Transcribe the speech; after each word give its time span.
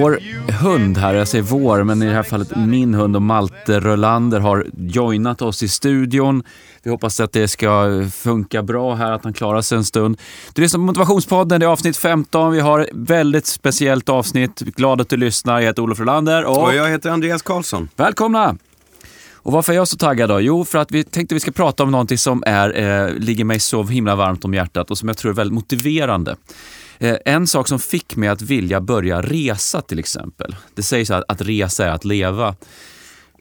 Vår 0.00 0.18
hund 0.52 0.98
här, 0.98 1.14
jag 1.14 1.28
säger 1.28 1.44
vår, 1.44 1.82
men 1.82 2.02
i 2.02 2.06
det 2.06 2.12
här 2.12 2.22
fallet 2.22 2.56
min 2.56 2.94
hund 2.94 3.16
och 3.16 3.22
Malte 3.22 3.80
Rölander 3.80 4.40
har 4.40 4.66
joinat 4.76 5.42
oss 5.42 5.62
i 5.62 5.68
studion. 5.68 6.42
Vi 6.82 6.90
hoppas 6.90 7.20
att 7.20 7.32
det 7.32 7.48
ska 7.48 8.04
funka 8.14 8.62
bra 8.62 8.94
här, 8.94 9.12
att 9.12 9.24
han 9.24 9.32
klarar 9.32 9.62
sig 9.62 9.78
en 9.78 9.84
stund. 9.84 10.20
Du 10.52 10.62
lyssnar 10.62 10.78
på 10.78 10.84
Motivationspodden, 10.84 11.60
det 11.60 11.66
är 11.66 11.70
avsnitt 11.70 11.96
15. 11.96 12.52
Vi 12.52 12.60
har 12.60 12.80
ett 12.80 12.88
väldigt 12.92 13.46
speciellt 13.46 14.08
avsnitt. 14.08 14.60
Glad 14.60 15.00
att 15.00 15.08
du 15.08 15.16
lyssnar. 15.16 15.60
Jag 15.60 15.66
heter 15.66 15.82
Olof 15.82 15.98
Rölander 15.98 16.44
och... 16.44 16.62
och 16.62 16.74
jag 16.74 16.90
heter 16.90 17.10
Andreas 17.10 17.42
Karlsson. 17.42 17.88
Välkomna! 17.96 18.56
Och 19.34 19.52
varför 19.52 19.72
är 19.72 19.76
jag 19.76 19.88
så 19.88 19.96
taggad 19.96 20.30
då? 20.30 20.40
Jo, 20.40 20.64
för 20.64 20.78
att 20.78 20.90
vi 20.90 21.04
tänkte 21.04 21.34
vi 21.34 21.40
ska 21.40 21.50
prata 21.50 21.82
om 21.82 21.90
någonting 21.90 22.18
som 22.18 22.42
är, 22.46 22.80
eh, 22.80 23.14
ligger 23.14 23.44
mig 23.44 23.60
så 23.60 23.82
himla 23.82 24.16
varmt 24.16 24.44
om 24.44 24.54
hjärtat 24.54 24.90
och 24.90 24.98
som 24.98 25.08
jag 25.08 25.16
tror 25.16 25.30
är 25.30 25.34
väldigt 25.34 25.54
motiverande. 25.54 26.36
Eh, 26.98 27.16
en 27.24 27.46
sak 27.46 27.68
som 27.68 27.78
fick 27.78 28.16
mig 28.16 28.28
att 28.28 28.42
vilja 28.42 28.80
börja 28.80 29.22
resa 29.22 29.80
till 29.80 29.98
exempel. 29.98 30.56
Det 30.74 30.82
sägs 30.82 31.10
att, 31.10 31.24
att 31.28 31.40
resa 31.40 31.86
är 31.86 31.90
att 31.90 32.04
leva. 32.04 32.54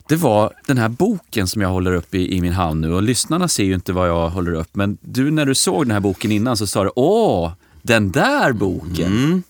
Det 0.07 0.15
var 0.15 0.53
den 0.67 0.77
här 0.77 0.89
boken 0.89 1.47
som 1.47 1.61
jag 1.61 1.69
håller 1.69 1.93
upp 1.93 2.15
i, 2.15 2.35
i, 2.35 2.41
min 2.41 2.53
hand 2.53 2.81
nu 2.81 2.93
och 2.93 3.03
lyssnarna 3.03 3.47
ser 3.47 3.63
ju 3.63 3.73
inte 3.73 3.93
vad 3.93 4.09
jag 4.09 4.29
håller 4.29 4.53
upp. 4.53 4.75
Men 4.75 4.97
du 5.01 5.31
när 5.31 5.45
du 5.45 5.55
såg 5.55 5.85
den 5.85 5.91
här 5.91 5.99
boken 5.99 6.31
innan 6.31 6.57
så 6.57 6.67
sa 6.67 6.83
du 6.83 6.91
åh, 6.95 7.51
den 7.81 8.11
där 8.11 8.53
boken. 8.53 9.05
Mm. 9.05 9.43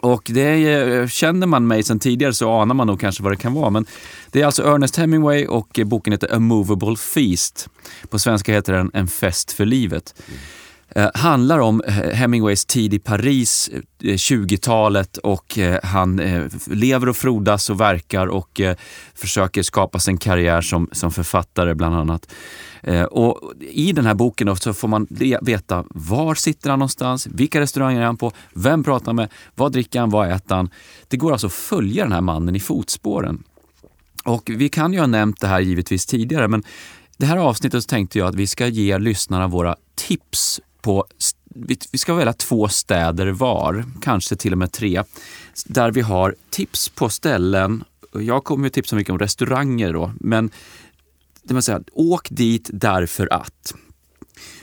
Och 0.00 0.30
det 0.34 0.72
eh, 0.72 1.08
känner 1.08 1.46
man 1.46 1.66
mig 1.66 1.82
sedan 1.82 1.98
tidigare 1.98 2.32
så 2.32 2.50
anar 2.50 2.74
man 2.74 2.86
nog 2.86 3.00
kanske 3.00 3.22
vad 3.22 3.32
det 3.32 3.36
kan 3.36 3.54
vara. 3.54 3.70
Men 3.70 3.86
det 4.30 4.42
är 4.42 4.46
alltså 4.46 4.62
Ernest 4.62 4.96
Hemingway 4.96 5.46
och 5.46 5.80
boken 5.84 6.12
heter 6.12 6.34
A 6.34 6.38
Movable 6.38 6.96
Feast. 6.96 7.68
På 8.08 8.18
svenska 8.18 8.52
heter 8.52 8.72
den 8.72 8.90
En 8.94 9.08
fest 9.08 9.52
för 9.52 9.64
livet. 9.64 10.14
Mm. 10.28 10.40
Eh, 10.96 11.10
handlar 11.14 11.58
om 11.58 11.82
eh, 11.86 11.92
Hemingways 11.92 12.64
tid 12.64 12.94
i 12.94 12.98
Paris, 12.98 13.70
eh, 14.02 14.14
20-talet 14.14 15.16
och 15.16 15.58
han 15.82 16.16
lever 16.66 17.08
och 17.08 17.16
frodas 17.16 17.70
och 17.70 17.80
verkar 17.80 18.26
och 18.26 18.60
försöker 19.14 19.62
skapa 19.62 19.98
sig 19.98 20.12
en 20.12 20.18
karriär 20.18 20.60
som, 20.60 20.88
som 20.92 21.12
författare 21.12 21.74
bland 21.74 21.94
annat. 21.94 22.32
Och 23.10 23.52
I 23.60 23.92
den 23.92 24.06
här 24.06 24.14
boken 24.14 24.56
så 24.56 24.74
får 24.74 24.88
man 24.88 25.06
veta 25.40 25.84
var 25.88 26.34
sitter 26.34 26.70
han 26.70 26.78
någonstans, 26.78 27.26
vilka 27.26 27.60
restauranger 27.60 28.00
är 28.00 28.04
han 28.04 28.16
på, 28.16 28.32
vem 28.52 28.84
pratar 28.84 29.06
han 29.06 29.16
med, 29.16 29.28
vad 29.54 29.72
dricker 29.72 30.00
han, 30.00 30.10
vad 30.10 30.32
äter 30.32 30.56
han. 30.56 30.70
Det 31.08 31.16
går 31.16 31.32
alltså 31.32 31.46
att 31.46 31.52
följa 31.52 32.02
den 32.02 32.12
här 32.12 32.20
mannen 32.20 32.56
i 32.56 32.60
fotspåren. 32.60 33.42
Och 34.24 34.50
vi 34.54 34.68
kan 34.68 34.92
ju 34.92 34.98
ha 34.98 35.06
nämnt 35.06 35.40
det 35.40 35.46
här 35.46 35.60
givetvis 35.60 36.06
tidigare 36.06 36.48
men 36.48 36.62
det 37.16 37.26
här 37.26 37.36
avsnittet 37.36 37.82
så 37.82 37.88
tänkte 37.88 38.18
jag 38.18 38.28
att 38.28 38.34
vi 38.34 38.46
ska 38.46 38.66
ge 38.66 38.98
lyssnarna 38.98 39.46
våra 39.48 39.76
tips 39.94 40.60
på, 40.86 41.04
vi 41.92 41.98
ska 41.98 42.14
välja 42.14 42.32
två 42.32 42.68
städer 42.68 43.26
var, 43.26 43.84
kanske 44.02 44.36
till 44.36 44.52
och 44.52 44.58
med 44.58 44.72
tre, 44.72 45.02
där 45.66 45.90
vi 45.90 46.00
har 46.00 46.34
tips 46.50 46.88
på 46.88 47.08
ställen. 47.08 47.84
Jag 48.12 48.44
kommer 48.44 48.64
ju 48.64 48.70
tipsa 48.70 48.96
mycket 48.96 49.12
om 49.12 49.18
restauranger 49.18 49.92
då, 49.92 50.12
men 50.20 50.50
det 51.42 51.54
man 51.54 51.62
säger, 51.62 51.82
åk 51.92 52.28
dit 52.30 52.70
därför 52.72 53.32
att. 53.32 53.74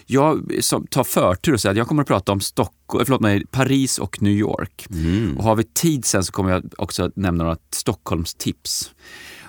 Jag 0.06 0.52
tar 0.90 1.04
förtur 1.04 1.54
och 1.54 1.62
säger 1.62 1.72
att 1.72 1.78
jag 1.78 1.88
kommer 1.88 2.02
att 2.02 2.08
prata 2.08 2.32
om 2.32 2.42
Stockholm, 2.42 3.06
förlåt 3.06 3.22
mig, 3.22 3.46
Paris 3.46 4.00
och 4.00 4.22
New 4.22 4.34
York. 4.34 4.88
Mm. 4.90 5.38
Och 5.38 5.44
har 5.44 5.56
vi 5.56 5.64
tid 5.64 6.06
sen 6.06 6.24
så 6.24 6.32
kommer 6.32 6.52
jag 6.52 6.64
också 6.78 7.12
nämna 7.16 7.44
några 7.44 7.58
Stockholms 7.72 8.34
tips. 8.34 8.92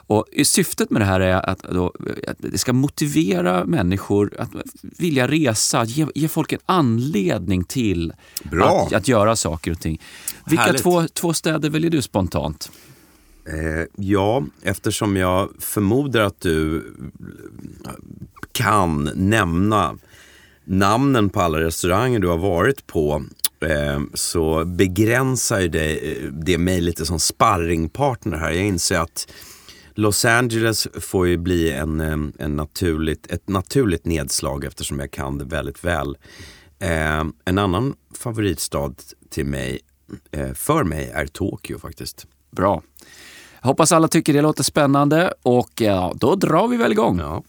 Och 0.07 0.27
syftet 0.45 0.91
med 0.91 1.01
det 1.01 1.07
här 1.07 1.21
är 1.21 1.51
att, 1.51 1.59
då, 1.59 1.93
att 2.27 2.37
det 2.39 2.59
ska 2.59 2.73
motivera 2.73 3.65
människor 3.65 4.33
att 4.39 4.51
vilja 4.83 5.29
resa, 5.29 5.85
ge, 5.85 6.07
ge 6.15 6.29
folk 6.29 6.53
en 6.53 6.59
anledning 6.67 7.65
till 7.65 8.13
att, 8.63 8.93
att, 8.93 9.09
göra 9.09 9.37
saker 9.37 9.71
och 9.71 9.81
ting. 9.81 10.01
Vilka 10.47 10.73
två, 10.73 11.07
två 11.09 11.33
städer 11.33 11.71
väljer 11.71 11.91
du 11.91 12.03
spontant? 12.03 12.71
Eh, 13.47 13.87
ja, 13.97 14.45
eftersom 14.63 15.17
jag 15.17 15.49
förmodar 15.59 16.21
att 16.21 16.41
du 16.41 16.95
kan 18.53 19.11
nämna 19.15 19.99
namnen 20.65 21.31
på 21.31 21.41
alla 21.41 21.61
restauranger 21.61 22.19
du 22.19 22.29
har 22.29 22.39
varit 22.39 22.87
på 22.87 23.25
eh, 23.61 24.03
så 24.15 24.65
begränsar 24.65 25.61
det, 25.61 26.17
det 26.33 26.59
mig 26.59 26.81
lite 26.81 27.07
som 27.07 27.21
sparringpartner 27.21 28.39
här. 28.39 28.51
Jag 28.51 28.67
inser 28.67 28.99
att 28.99 29.29
Los 29.95 30.25
Angeles 30.25 30.89
får 31.01 31.29
ju 31.29 31.37
bli 31.37 31.73
en, 31.73 32.01
en 32.39 32.57
naturligt, 32.57 33.27
ett 33.27 33.49
naturligt 33.49 34.07
nedslag 34.07 34.65
eftersom 34.65 34.99
jag 35.01 35.11
kan 35.11 35.39
det 35.39 35.45
väldigt 35.45 35.85
väl. 35.85 36.17
Eh, 36.79 37.25
en 37.45 37.59
annan 37.59 37.95
favoritstad 38.19 38.95
till 39.31 39.47
mig, 39.47 39.81
eh, 40.31 40.53
för 40.53 40.85
mig 40.85 41.11
är 41.15 41.27
Tokyo 41.27 41.79
faktiskt. 41.79 42.27
Bra. 42.51 42.83
Hoppas 43.61 43.93
alla 43.93 44.09
tycker 44.09 44.33
det 44.33 44.43
låter 44.43 44.63
spännande 44.63 45.35
och 45.43 45.81
ja, 45.81 46.13
då 46.17 46.35
drar 46.35 46.69
vi 46.69 46.77
väl 46.77 46.93
igång. 46.93 47.19
Ja. 47.19 47.43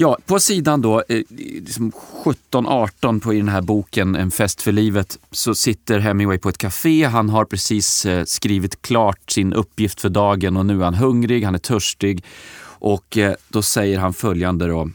Ja, 0.00 0.18
på 0.26 0.40
sidan 0.40 0.80
då, 0.80 1.02
eh, 1.08 1.22
liksom 1.30 1.92
17-18 2.24 3.20
på 3.20 3.34
i 3.34 3.36
den 3.36 3.48
här 3.48 3.62
boken 3.62 4.16
En 4.16 4.30
fest 4.30 4.62
för 4.62 4.72
livet 4.72 5.18
så 5.30 5.54
sitter 5.54 5.98
Hemingway 5.98 6.38
på 6.38 6.48
ett 6.48 6.58
café. 6.58 7.04
Han 7.04 7.28
har 7.28 7.44
precis 7.44 8.06
eh, 8.06 8.24
skrivit 8.24 8.82
klart 8.82 9.30
sin 9.30 9.52
uppgift 9.52 10.00
för 10.00 10.08
dagen 10.08 10.56
och 10.56 10.66
nu 10.66 10.80
är 10.80 10.84
han 10.84 10.94
hungrig, 10.94 11.44
han 11.44 11.54
är 11.54 11.58
törstig. 11.58 12.24
Och 12.60 13.18
eh, 13.18 13.34
då 13.48 13.62
säger 13.62 13.98
han 13.98 14.12
följande 14.12 14.66
då, 14.66 14.90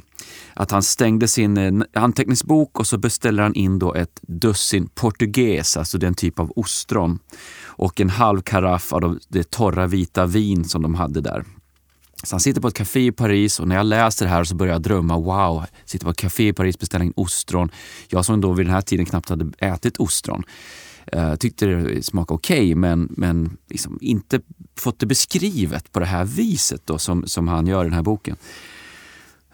att 0.54 0.72
han 0.72 0.84
stängde 0.84 1.28
sin 1.28 1.84
anteckningsbok 1.94 2.80
och 2.80 2.88
så 2.88 2.98
beställer 2.98 3.44
han 3.44 3.54
in 3.54 3.80
då 3.80 3.94
ett 3.94 4.20
dussin 4.22 4.90
portugues, 4.96 5.78
alltså 5.78 5.98
den 5.98 6.14
typ 6.14 6.40
av 6.40 6.52
ostron. 6.56 7.20
Och 7.66 8.02
en 8.02 8.10
halv 8.10 8.42
karaff 8.42 8.94
av 8.94 9.20
det 9.28 9.52
torra 9.52 9.88
vita 9.88 10.26
vin 10.26 10.66
som 10.66 10.82
de 10.82 10.96
hade 10.96 11.22
där. 11.22 11.44
Så 12.24 12.36
han 12.36 12.40
sitter 12.40 12.62
på 12.62 12.68
ett 12.68 12.74
café 12.74 13.06
i 13.06 13.12
Paris 13.12 13.60
och 13.60 13.68
när 13.68 13.76
jag 13.76 13.86
läser 13.86 14.26
det 14.26 14.32
här 14.32 14.44
så 14.44 14.56
börjar 14.56 14.74
jag 14.74 14.82
drömma. 14.82 15.18
Wow, 15.18 15.66
sitter 15.86 16.06
på 16.06 16.12
ett 16.12 16.18
café 16.18 16.48
i 16.48 16.54
Paris, 16.54 16.80
beställer 16.80 17.06
in 17.06 17.14
ostron. 17.16 17.72
Jag 18.08 18.26
som 18.26 18.42
då 18.42 18.54
vid 18.54 18.66
den 18.66 18.74
här 18.74 18.82
tiden 18.82 19.06
knappt 19.06 19.30
hade 19.30 19.52
ätit 19.58 19.98
ostron. 19.98 20.44
Uh, 21.16 21.36
tyckte 21.36 21.66
det 21.66 22.04
smakade 22.04 22.36
okej 22.36 22.58
okay, 22.58 22.76
men, 22.76 23.14
men 23.18 23.58
liksom 23.70 23.98
inte 24.02 24.42
fått 24.78 25.00
det 25.00 25.06
beskrivet 25.06 25.92
på 25.92 26.00
det 26.00 26.06
här 26.06 26.26
viset 26.26 26.82
då, 26.86 26.98
som, 26.98 27.28
som 27.28 27.48
han 27.48 27.68
gör 27.68 27.82
i 27.82 27.88
den 27.88 27.94
här 27.94 28.02
boken. 28.02 28.36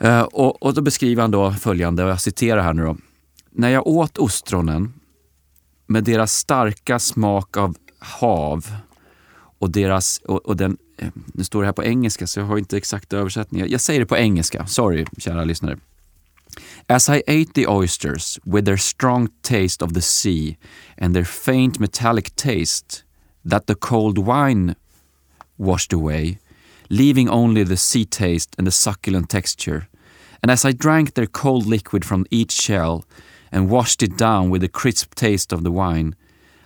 Uh, 0.04 0.22
och, 0.22 0.64
och 0.64 0.74
då 0.74 0.82
beskriver 0.82 1.22
han 1.22 1.32
då 1.32 1.52
följande, 1.52 2.04
och 2.04 2.10
jag 2.10 2.22
citerar 2.22 2.62
här 2.62 2.74
nu 2.74 2.84
då. 2.84 2.98
När 3.52 3.70
jag 3.70 3.88
åt 3.88 4.18
ostronen 4.18 4.94
med 5.88 6.04
deras 6.04 6.34
starka 6.34 7.00
smak 7.00 7.58
av 7.58 7.76
hav 8.00 8.66
och, 9.60 9.70
deras, 9.70 10.22
och, 10.26 10.46
och 10.46 10.58
den 10.58 10.78
Eh, 11.02 11.10
nu 11.34 11.44
står 11.44 11.62
det 11.62 11.68
här 11.68 11.74
på 11.74 11.84
engelska 11.84 12.28
så 12.28 12.40
jag 12.40 12.46
har 12.46 12.58
inte 12.58 12.78
exakta 12.78 13.18
översättningar. 13.18 13.68
Jag 13.68 13.82
säger 13.82 14.00
det 14.00 14.06
på 14.06 14.18
engelska, 14.18 14.68
sorry 14.68 15.06
kära 15.18 15.44
lyssnare. 15.44 15.78
As 16.88 17.10
I 17.10 17.22
ate 17.28 17.54
the 17.54 17.68
oysters 17.68 18.40
with 18.44 18.66
their 18.66 18.78
strong 18.78 19.28
taste 19.42 19.86
of 19.86 19.94
the 19.94 20.02
sea 20.02 20.56
and 20.98 21.14
their 21.14 21.26
faint 21.26 21.80
metallic 21.80 22.36
taste 22.36 23.04
that 23.50 23.68
the 23.68 23.76
cold 23.76 24.18
wine 24.18 24.76
washed 25.58 25.94
away, 25.94 26.40
leaving 26.90 27.30
only 27.30 27.66
the 27.66 27.78
sea 27.78 28.06
taste 28.06 28.56
and 28.58 28.68
the 28.68 28.72
succulent 28.72 29.30
texture. 29.30 29.88
And 30.42 30.52
as 30.52 30.66
I 30.66 30.72
drank 30.72 31.14
their 31.14 31.28
cold 31.28 31.66
liquid 31.66 32.06
from 32.06 32.26
each 32.32 32.52
shell 32.52 33.06
and 33.52 33.70
washed 33.70 34.02
it 34.02 34.18
down 34.18 34.50
with 34.50 34.62
the 34.62 34.70
crisp 34.70 35.16
taste 35.16 35.54
of 35.54 35.64
the 35.64 35.72
wine, 35.72 36.16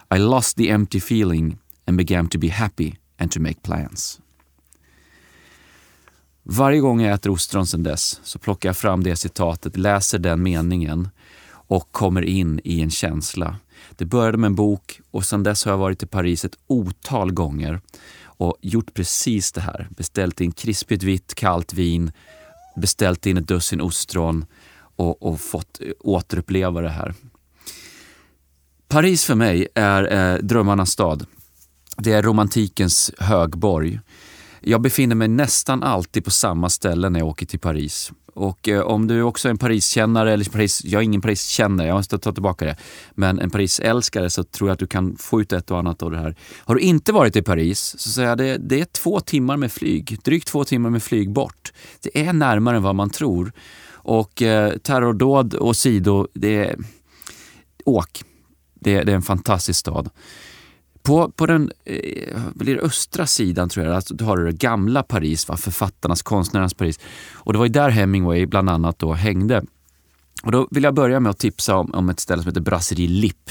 I 0.10 0.18
lost 0.18 0.56
the 0.56 0.70
empty 0.70 1.00
feeling 1.00 1.60
and 1.86 1.98
began 1.98 2.28
to 2.28 2.38
be 2.38 2.50
happy 2.50 2.98
and 3.20 3.32
to 3.32 3.40
make 3.40 3.64
plans. 3.64 4.23
Varje 6.44 6.80
gång 6.80 7.02
jag 7.02 7.14
äter 7.14 7.32
ostron 7.32 7.68
sedan 7.68 7.84
dess 7.84 8.20
så 8.24 8.40
plockar 8.40 8.70
jag 8.70 8.78
fram 8.78 9.04
det 9.04 9.16
citatet, 9.16 9.78
läser 9.78 10.20
den 10.20 10.44
meningen 10.44 11.10
och 11.68 11.92
kommer 11.92 12.22
in 12.22 12.62
i 12.64 12.82
en 12.82 12.90
känsla. 12.90 13.56
Det 13.96 14.06
började 14.06 14.38
med 14.38 14.48
en 14.48 14.56
bok 14.56 15.02
och 15.12 15.26
sedan 15.26 15.44
dess 15.44 15.66
har 15.66 15.72
jag 15.72 15.78
varit 15.78 16.04
i 16.04 16.06
Paris 16.06 16.46
ett 16.46 16.58
otal 16.68 17.32
gånger 17.32 17.82
och 18.24 18.58
gjort 18.62 18.94
precis 18.94 19.52
det 19.52 19.62
här. 19.62 19.88
Beställt 19.90 20.42
in 20.42 20.52
krispigt 20.52 21.04
vitt 21.04 21.36
kallt 21.36 21.74
vin, 21.74 22.12
beställt 22.76 23.26
in 23.26 23.38
ett 23.38 23.48
dussin 23.48 23.82
ostron 23.82 24.46
och, 24.96 25.24
och 25.24 25.42
fått 25.42 25.82
eh, 25.82 25.88
återuppleva 26.00 26.82
det 26.82 26.90
här. 26.90 27.14
Paris 28.88 29.26
för 29.26 29.36
mig 29.36 29.68
är 29.76 30.14
eh, 30.14 30.38
drömmarnas 30.38 30.92
stad. 30.92 31.26
Det 31.98 32.12
är 32.12 32.24
romantikens 32.24 33.12
högborg. 33.18 34.00
Jag 34.66 34.82
befinner 34.82 35.16
mig 35.16 35.28
nästan 35.28 35.84
alltid 35.84 36.26
på 36.26 36.32
samma 36.32 36.70
ställe 36.70 37.10
när 37.10 37.20
jag 37.20 37.28
åker 37.28 37.46
till 37.46 37.60
Paris. 37.60 38.12
Och 38.34 38.70
eh, 38.70 38.82
om 38.82 39.08
du 39.08 39.22
också 39.22 39.48
är 39.48 39.50
en 39.50 39.58
Pariskännare, 39.58 40.34
eller 40.34 40.46
Paris, 40.46 40.82
jag 40.84 41.00
är 41.00 41.04
ingen 41.04 41.22
Pariskännare, 41.22 41.88
jag 41.88 41.96
måste 41.96 42.18
ta 42.18 42.32
tillbaka 42.32 42.66
det. 42.66 42.78
Men 43.12 43.40
en 43.40 43.50
Parisälskare 43.50 44.30
så 44.30 44.44
tror 44.44 44.70
jag 44.70 44.74
att 44.74 44.80
du 44.80 44.88
kan 44.88 45.16
få 45.18 45.42
ut 45.42 45.54
ett 45.54 45.72
och 45.72 45.80
annat 45.80 46.04
av 46.04 46.12
det 46.12 46.18
här. 46.18 46.36
Har 46.58 46.76
du 46.76 46.82
inte 46.82 47.12
varit 47.12 47.36
i 47.36 47.42
Paris 47.42 47.96
så 47.98 48.10
säger 48.10 48.30
jag 48.30 48.38
det, 48.38 48.58
det 48.58 48.82
är 48.82 48.86
två 48.86 49.20
timmar 49.20 49.58
med 49.58 49.72
flyg. 49.72 50.20
Drygt 50.24 50.48
två 50.48 50.64
timmar 50.64 50.90
med 50.90 51.04
flyg 51.04 51.32
bort. 51.32 51.74
Det 52.02 52.28
är 52.28 52.34
närmare 52.34 52.78
än 52.78 52.84
vad 52.84 52.96
man 52.96 53.10
tror. 53.10 53.52
Och 53.92 54.42
eh, 54.42 54.78
terrordåd 54.78 55.56
åsido, 55.56 56.28
det 56.34 56.56
är... 56.56 56.76
Åk. 57.86 58.24
Det, 58.74 59.04
det 59.04 59.12
är 59.12 59.16
en 59.16 59.22
fantastisk 59.22 59.80
stad. 59.80 60.10
På, 61.04 61.32
på 61.32 61.46
den 61.46 61.72
eh, 61.86 62.78
östra 62.82 63.28
sidan 63.28 63.70
tror 63.70 63.86
jag, 63.86 63.96
alltså, 63.96 64.14
du 64.14 64.24
har 64.24 64.38
det 64.38 64.52
gamla 64.52 65.04
Paris, 65.04 65.48
va? 65.48 65.58
författarnas, 65.58 66.22
konstnärernas 66.22 66.74
Paris. 66.74 67.00
Och 67.34 67.54
det 67.54 67.60
var 67.60 67.66
ju 67.66 67.72
där 67.72 67.90
Hemingway 67.90 68.46
bland 68.46 68.70
annat 68.70 69.00
då 69.00 69.14
hängde. 69.14 69.64
Och 70.44 70.52
då 70.52 70.68
vill 70.72 70.84
jag 70.84 70.94
börja 70.94 71.20
med 71.20 71.30
att 71.30 71.40
tipsa 71.40 71.76
om, 71.76 71.94
om 71.94 72.10
ett 72.10 72.20
ställe 72.20 72.42
som 72.42 72.50
heter 72.50 72.62
Brasserie 72.62 73.08
Lipp. 73.08 73.50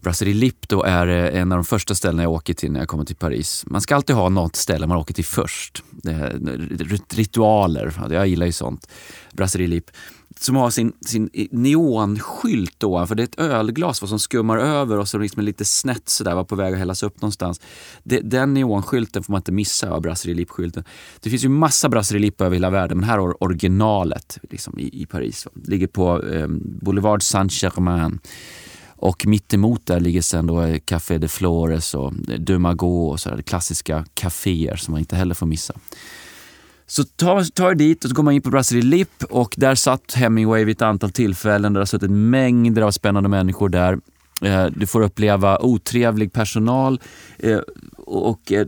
Brasserie 0.00 0.34
Lipp 0.34 0.68
då 0.68 0.82
är 0.82 1.06
eh, 1.06 1.40
en 1.40 1.52
av 1.52 1.58
de 1.58 1.64
första 1.64 1.94
ställena 1.94 2.22
jag 2.22 2.32
åker 2.32 2.54
till 2.54 2.72
när 2.72 2.80
jag 2.80 2.88
kommer 2.88 3.04
till 3.04 3.16
Paris. 3.16 3.64
Man 3.66 3.80
ska 3.80 3.94
alltid 3.94 4.16
ha 4.16 4.28
något 4.28 4.56
ställe 4.56 4.86
man 4.86 4.96
åker 4.96 5.14
till 5.14 5.24
först. 5.24 5.82
Ritualer, 7.14 7.94
jag 8.10 8.26
gillar 8.26 8.46
ju 8.46 8.52
sånt. 8.52 8.88
Brasserie 9.32 9.66
Lipp 9.68 9.90
som 10.40 10.56
har 10.56 10.70
sin, 10.70 10.92
sin 11.06 11.30
neonskylt 11.50 12.74
då, 12.78 13.06
för 13.06 13.14
det 13.14 13.22
är 13.22 13.24
ett 13.24 13.38
ölglas 13.38 14.08
som 14.08 14.18
skummar 14.18 14.58
över 14.58 14.98
och 14.98 15.08
som 15.08 15.20
liksom 15.20 15.40
är 15.40 15.44
lite 15.44 15.64
snett 15.64 16.08
sådär, 16.08 16.34
var 16.34 16.44
på 16.44 16.56
väg 16.56 16.72
att 16.72 16.78
hällas 16.78 17.02
upp 17.02 17.22
någonstans. 17.22 17.60
Det, 18.02 18.20
den 18.20 18.54
neonskylten 18.54 19.22
får 19.22 19.32
man 19.32 19.38
inte 19.38 19.52
missa 19.52 19.90
av 19.90 20.02
Brasserie 20.02 20.34
Lipp-skylten. 20.34 20.84
Det 21.20 21.30
finns 21.30 21.44
ju 21.44 21.48
massa 21.48 21.88
Brasserie 21.88 22.20
Lipp 22.20 22.40
över 22.40 22.56
hela 22.56 22.70
världen, 22.70 22.98
men 22.98 23.08
här 23.08 23.18
har 23.18 23.42
originalet 23.42 24.38
liksom, 24.50 24.78
i, 24.78 25.02
i 25.02 25.06
Paris. 25.06 25.46
Ligger 25.64 25.86
på 25.86 26.22
eh, 26.22 26.46
Boulevard 26.60 27.22
Saint-Germain. 27.22 28.18
Och 29.02 29.26
mittemot 29.26 29.86
där 29.86 30.00
ligger 30.00 30.22
sen 30.22 30.46
då 30.46 30.62
eh, 30.62 30.78
Café 30.78 31.18
de 31.18 31.28
Flores 31.28 31.94
och 31.94 32.12
eh, 32.28 32.38
Dumago 32.38 33.08
och 33.10 33.20
sådär, 33.20 33.42
klassiska 33.42 34.04
kaféer 34.14 34.76
som 34.76 34.92
man 34.92 34.98
inte 34.98 35.16
heller 35.16 35.34
får 35.34 35.46
missa. 35.46 35.74
Så 36.92 37.04
tar 37.04 37.44
ta 37.44 37.70
er 37.70 37.74
dit 37.74 38.04
och 38.04 38.10
så 38.10 38.16
går 38.16 38.22
man 38.22 38.34
in 38.34 38.42
på 38.42 38.50
Brasserie 38.50 38.82
Lip 38.82 39.24
och 39.30 39.54
där 39.56 39.74
satt 39.74 40.14
Hemingway 40.14 40.64
vid 40.64 40.76
ett 40.76 40.82
antal 40.82 41.10
tillfällen. 41.10 41.72
Där 41.72 41.80
har 41.80 41.86
suttit 41.86 42.10
mängder 42.10 42.82
av 42.82 42.90
spännande 42.90 43.28
människor 43.28 43.68
där. 43.68 43.98
Eh, 44.42 44.66
du 44.66 44.86
får 44.86 45.02
uppleva 45.02 45.58
otrevlig 45.58 46.32
personal 46.32 47.00
eh, 47.38 47.60
och 48.12 48.52
eh, 48.52 48.66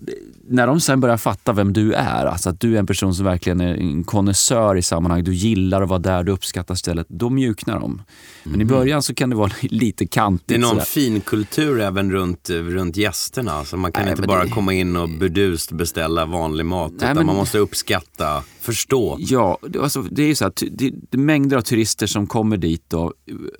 när 0.49 0.67
de 0.67 0.81
sen 0.81 1.01
börjar 1.01 1.17
fatta 1.17 1.53
vem 1.53 1.73
du 1.73 1.93
är, 1.93 2.27
alltså 2.27 2.51
att 2.51 2.61
du 2.61 2.75
är 2.75 2.79
en 2.79 2.87
person 2.87 3.15
som 3.15 3.25
verkligen 3.25 3.61
är 3.61 3.75
en 3.75 4.05
konnässör 4.05 4.77
i 4.77 4.83
sammanhang, 4.83 5.25
du 5.25 5.35
gillar 5.35 5.83
att 5.83 5.89
vara 5.89 5.99
där, 5.99 6.23
du 6.23 6.33
uppskattar 6.33 6.75
stället, 6.75 7.07
då 7.09 7.31
mjuknar 7.31 7.81
de. 7.81 8.03
Men 8.43 8.61
i 8.61 8.65
mhm. 8.65 8.73
början 8.73 9.03
så 9.03 9.15
kan 9.15 9.31
det 9.31 9.37
vara 9.37 9.53
lite 9.63 10.07
kantigt. 10.07 10.49
Det 10.49 10.55
är 10.55 10.59
någon 10.59 10.71
sådär. 10.71 10.85
fin 10.85 11.21
kultur 11.21 11.81
även 11.81 12.13
runt, 12.13 12.51
runt 12.51 12.97
gästerna. 12.97 13.53
Alltså 13.53 13.77
man 13.77 13.93
kan 13.93 14.03
Nej, 14.05 14.13
inte 14.13 14.23
bara 14.23 14.45
det... 14.45 14.51
komma 14.51 14.73
in 14.73 14.97
och 14.97 15.09
burdust 15.09 15.73
beställa 15.73 16.25
vanlig 16.27 16.67
mat. 16.67 16.93
Nej, 16.93 17.05
utan 17.05 17.17
men... 17.17 17.27
man 17.27 17.37
måste 17.37 17.59
uppskatta, 17.59 18.43
förstå. 18.65 19.17
Ja, 19.21 19.59
alltså, 19.81 20.03
det 20.03 20.23
är 20.23 20.27
ju 20.27 20.35
så 20.35 20.47
att 20.47 20.63
det, 20.71 20.91
det 21.11 21.17
är 21.17 21.19
mängder 21.19 21.57
av 21.57 21.61
turister 21.61 22.07
som 22.07 22.27
kommer 22.27 22.57
dit 22.57 22.85
då, 22.89 23.13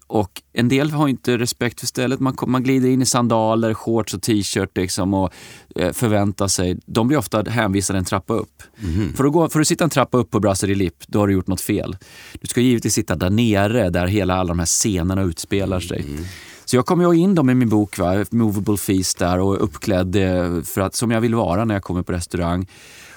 och 0.07 0.43
en 0.53 0.69
del 0.69 0.91
har 0.91 1.09
inte 1.09 1.39
respekt 1.39 1.81
för 1.81 1.87
stället. 1.87 2.21
Man, 2.21 2.37
man 2.47 2.63
glider 2.63 2.89
in 2.89 3.03
i 3.03 3.07
sandaler, 3.07 3.75
shorts 3.75 4.15
och 4.15 4.23
t-shirt 4.23 4.77
liksom, 4.77 5.15
och 5.15 5.33
eh, 5.77 5.93
förväntar 5.93 6.49
sig. 6.49 6.79
De 6.87 7.09
blir 7.09 7.19
ofta 7.19 7.43
hänvisade 7.43 7.99
en 7.99 8.05
trappa 8.05 8.35
upp. 8.35 8.63
Mm. 8.83 9.13
För, 9.13 9.25
att 9.25 9.33
gå, 9.33 9.49
för 9.49 9.61
att 9.61 9.69
sitta 9.69 9.85
en 9.85 9.91
trappa 9.91 10.19
upp 10.19 10.31
på 10.31 10.41
Brasserie 10.41 10.75
Lipp, 10.75 10.97
då 11.07 11.19
har 11.19 11.27
du 11.27 11.33
gjort 11.33 11.47
något 11.47 11.61
fel. 11.61 11.97
Du 12.41 12.47
ska 12.47 12.61
givetvis 12.61 12.95
sitta 12.95 13.17
där 13.17 13.31
nere, 13.31 13.91
där 13.91 14.07
hela 14.07 14.35
alla 14.35 14.49
de 14.49 14.59
här 14.59 14.67
scenerna 14.67 15.23
utspelar 15.23 15.81
sig. 15.81 16.01
Mm. 16.01 16.25
Så 16.65 16.77
jag 16.77 16.87
kommer 16.87 17.15
in 17.15 17.35
dem 17.35 17.51
i 17.51 17.55
min 17.55 17.69
bok, 17.69 17.99
va? 17.99 18.25
Movable 18.31 18.77
Feast 18.77 19.19
där 19.19 19.39
och 19.41 19.65
uppklädd 19.65 20.17
eh, 20.17 20.63
för 20.63 20.81
att, 20.81 20.95
som 20.95 21.11
jag 21.11 21.21
vill 21.21 21.35
vara 21.35 21.65
när 21.65 21.75
jag 21.75 21.83
kommer 21.83 22.03
på 22.03 22.13
restaurang. 22.13 22.67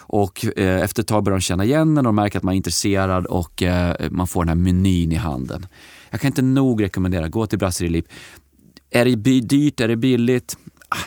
Och 0.09 0.45
eh, 0.57 0.81
efter 0.81 1.01
ett 1.01 1.07
tag 1.07 1.23
börjar 1.23 1.37
de 1.37 1.41
känna 1.41 1.65
igen 1.65 1.97
en 1.97 2.05
och 2.05 2.15
märker 2.15 2.37
att 2.37 2.43
man 2.43 2.53
är 2.53 2.57
intresserad 2.57 3.25
och 3.25 3.63
eh, 3.63 3.95
man 4.11 4.27
får 4.27 4.41
den 4.41 4.49
här 4.49 4.55
menyn 4.55 5.11
i 5.11 5.15
handen. 5.15 5.67
Jag 6.09 6.21
kan 6.21 6.27
inte 6.27 6.41
nog 6.41 6.83
rekommendera, 6.83 7.27
gå 7.27 7.47
till 7.47 7.59
Brasserie 7.59 7.91
Lip. 7.91 8.05
Är 8.89 9.05
det 9.05 9.41
dyrt? 9.41 9.79
Är 9.79 9.87
det 9.87 9.95
billigt? 9.95 10.57
Ah, 10.89 10.97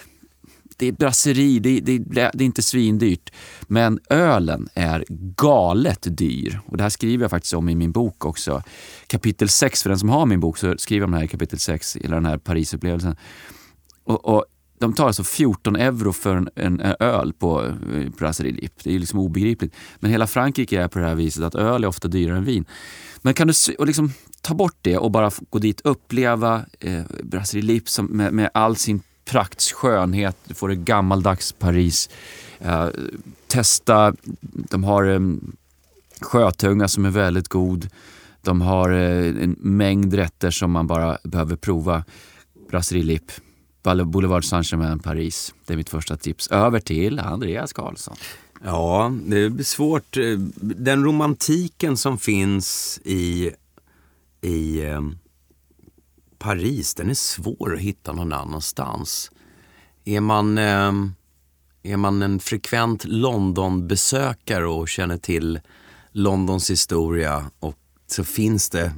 det 0.81 0.87
är 0.87 0.93
brasseri, 0.93 1.59
det, 1.59 1.81
det, 1.81 1.99
det, 1.99 2.21
är 2.21 2.43
inte 2.43 2.63
svindyrt. 2.63 3.31
Men 3.63 3.99
ölen 4.11 4.69
är 4.75 5.05
galet 5.37 6.07
dyr. 6.19 6.61
Och 6.67 6.77
det 6.77 6.83
här 6.83 6.91
skriver 6.91 7.25
jag 7.25 7.31
faktiskt 7.31 7.55
om 7.55 7.69
i 7.69 7.75
min 7.75 7.93
bok 7.93 8.25
också. 8.25 8.63
Kapitel 9.07 9.49
6, 9.49 9.83
för 9.83 9.91
den 9.91 9.99
som 9.99 10.09
har 10.09 10.27
min 10.27 10.41
bok 10.41 10.59
så 10.59 10.75
skriver 10.79 11.01
jag 11.01 11.07
om 11.07 11.11
det 11.11 11.19
här 11.19 11.25
i 11.25 11.29
kapitel 11.29 11.59
6, 11.59 11.97
hela 11.97 12.15
den 12.15 12.27
här 12.27 12.39
Parisupplevelsen. 12.39 13.17
Och, 14.05 14.25
och 14.25 14.45
de 14.81 14.93
tar 14.93 15.07
alltså 15.07 15.25
14 15.25 15.77
euro 15.77 16.13
för 16.13 16.37
en, 16.37 16.49
en, 16.55 16.81
en 16.81 16.95
öl 17.01 17.33
på 17.33 17.65
eh, 17.65 18.09
Brasserie 18.19 18.53
Lip. 18.53 18.73
Det 18.85 18.95
är 18.95 18.99
liksom 18.99 19.19
obegripligt. 19.19 19.75
Men 19.99 20.11
hela 20.11 20.27
Frankrike 20.27 20.83
är 20.83 20.89
på 20.89 20.99
det 20.99 21.05
här 21.05 21.15
viset 21.15 21.45
att 21.45 21.55
öl 21.55 21.85
är 21.85 21.89
ofta 21.89 22.09
dyrare 22.09 22.37
än 22.39 22.45
vin. 22.45 22.65
Men 23.23 23.35
kan 23.35 23.49
du 23.49 23.55
och 23.79 23.87
liksom 23.87 24.13
ta 24.41 24.55
bort 24.55 24.77
det 24.83 24.99
och 24.99 25.11
bara 25.11 25.31
gå 25.51 25.59
dit 25.59 25.81
och 25.81 25.91
uppleva 25.91 26.65
eh, 26.81 27.03
Brasserie 27.23 27.63
Lipp 27.65 27.85
med, 27.99 28.33
med 28.33 28.51
all 28.55 28.77
sin 28.77 29.03
prakts 29.25 29.73
skönhet. 29.73 30.37
Du 30.45 30.55
får 30.55 30.69
det 30.69 30.77
gammaldags 30.77 31.53
Paris. 31.53 32.11
Eh, 32.59 32.89
testa, 33.47 34.15
de 34.71 34.85
har 34.85 35.05
eh, 35.05 35.21
sjötunga 36.21 36.89
som 36.89 37.05
är 37.05 37.11
väldigt 37.11 37.49
god. 37.49 37.89
De 38.43 38.61
har 38.61 38.91
eh, 38.91 39.43
en 39.43 39.57
mängd 39.59 40.15
rätter 40.15 40.51
som 40.51 40.71
man 40.71 40.87
bara 40.87 41.19
behöver 41.25 41.57
prova. 41.57 42.05
Brasserie 42.71 43.03
Lip. 43.03 43.33
Boulevard 43.83 44.45
Saint-Germain, 44.45 44.99
Paris. 44.99 45.55
Det 45.67 45.73
är 45.73 45.77
mitt 45.77 45.91
första 45.91 46.17
tips. 46.17 46.49
Över 46.49 46.81
till 46.81 47.19
Andreas 47.19 47.73
Karlsson. 47.73 48.17
Ja, 48.65 49.13
det 49.27 49.37
är 49.37 49.63
svårt. 49.63 50.17
Eh, 50.17 50.39
den 50.61 51.05
romantiken 51.05 51.97
som 51.97 52.19
finns 52.19 53.01
i, 53.05 53.51
i 54.41 54.83
eh, 54.83 55.01
Paris, 56.39 56.95
den 56.95 57.11
är 57.11 57.15
svår 57.15 57.75
att 57.75 57.81
hitta 57.81 58.13
någon 58.13 58.33
annanstans. 58.33 59.31
Är 60.05 60.21
man, 60.21 60.59
eh, 60.59 60.93
är 61.83 61.97
man 61.97 62.23
en 62.23 62.41
frekvent 62.41 63.05
Londonbesökare 63.05 64.67
och 64.67 64.89
känner 64.89 65.19
till 65.19 65.61
Londons 66.13 66.71
historia 66.71 67.51
och 67.61 67.77
så 68.07 68.25
finns 68.25 68.71
det 68.71 68.93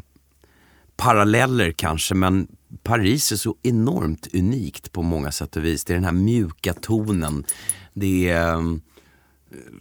paralleller 0.96 1.72
kanske, 1.72 2.14
men 2.14 2.48
Paris 2.82 3.32
är 3.32 3.36
så 3.36 3.56
enormt 3.62 4.34
unikt 4.34 4.92
på 4.92 5.02
många 5.02 5.32
sätt 5.32 5.56
och 5.56 5.64
vis. 5.64 5.84
Det 5.84 5.92
är 5.92 5.94
den 5.94 6.04
här 6.04 6.12
mjuka 6.12 6.74
tonen. 6.74 7.44
Det 7.94 8.28
är 8.28 8.54
mm, 8.54 8.80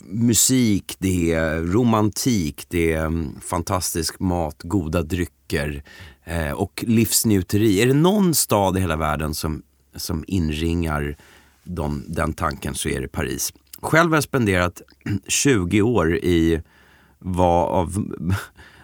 musik, 0.06 0.96
det 1.00 1.34
är 1.34 1.62
romantik, 1.62 2.66
det 2.68 2.94
är 2.94 3.06
mm, 3.06 3.40
fantastisk 3.42 4.20
mat, 4.20 4.64
goda 4.64 5.04
drycker 5.04 5.84
eh, 6.24 6.52
och 6.52 6.84
livsnjuteri. 6.88 7.82
Är 7.82 7.88
det 7.88 7.94
någon 7.94 8.34
stad 8.34 8.78
i 8.78 8.82
hela 8.82 8.96
världen 8.96 9.34
som, 9.34 9.64
som 9.96 10.24
inringar 10.28 11.18
de, 11.64 12.04
den 12.08 12.34
tanken 12.34 12.76
så 12.76 12.90
är 12.90 13.02
det 13.02 13.08
Paris. 13.08 13.54
Själv 13.82 14.10
har 14.10 14.18
jag 14.18 14.24
spenderat 14.24 14.82
20 15.28 15.82
år 15.82 16.16
i 16.16 16.62
vad 17.20 17.70
av 17.70 18.14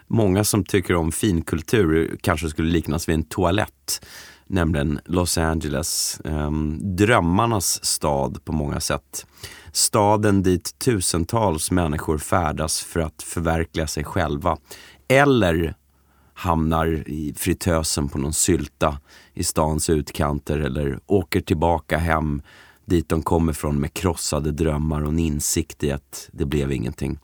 många 0.07 0.43
som 0.43 0.63
tycker 0.63 0.95
om 0.95 1.11
finkultur 1.11 2.17
kanske 2.21 2.49
skulle 2.49 2.71
liknas 2.71 3.09
vid 3.09 3.13
en 3.13 3.23
toalett. 3.23 4.05
Nämligen 4.47 4.99
Los 5.05 5.37
Angeles, 5.37 6.21
eh, 6.25 6.51
drömmarnas 6.81 7.85
stad 7.85 8.45
på 8.45 8.51
många 8.51 8.79
sätt. 8.79 9.25
Staden 9.71 10.43
dit 10.43 10.79
tusentals 10.79 11.71
människor 11.71 12.17
färdas 12.17 12.81
för 12.81 12.99
att 12.99 13.23
förverkliga 13.23 13.87
sig 13.87 14.03
själva. 14.03 14.57
Eller 15.07 15.75
hamnar 16.33 16.87
i 17.09 17.33
fritösen 17.37 18.09
på 18.09 18.17
någon 18.17 18.33
sylta 18.33 18.99
i 19.33 19.43
stans 19.43 19.89
utkanter 19.89 20.59
eller 20.59 20.99
åker 21.05 21.41
tillbaka 21.41 21.97
hem 21.97 22.41
dit 22.85 23.09
de 23.09 23.23
kommer 23.23 23.53
från 23.53 23.79
med 23.79 23.93
krossade 23.93 24.51
drömmar 24.51 25.01
och 25.01 25.09
en 25.09 25.19
insikt 25.19 25.83
i 25.83 25.91
att 25.91 26.29
det 26.31 26.45
blev 26.45 26.71
ingenting. 26.71 27.19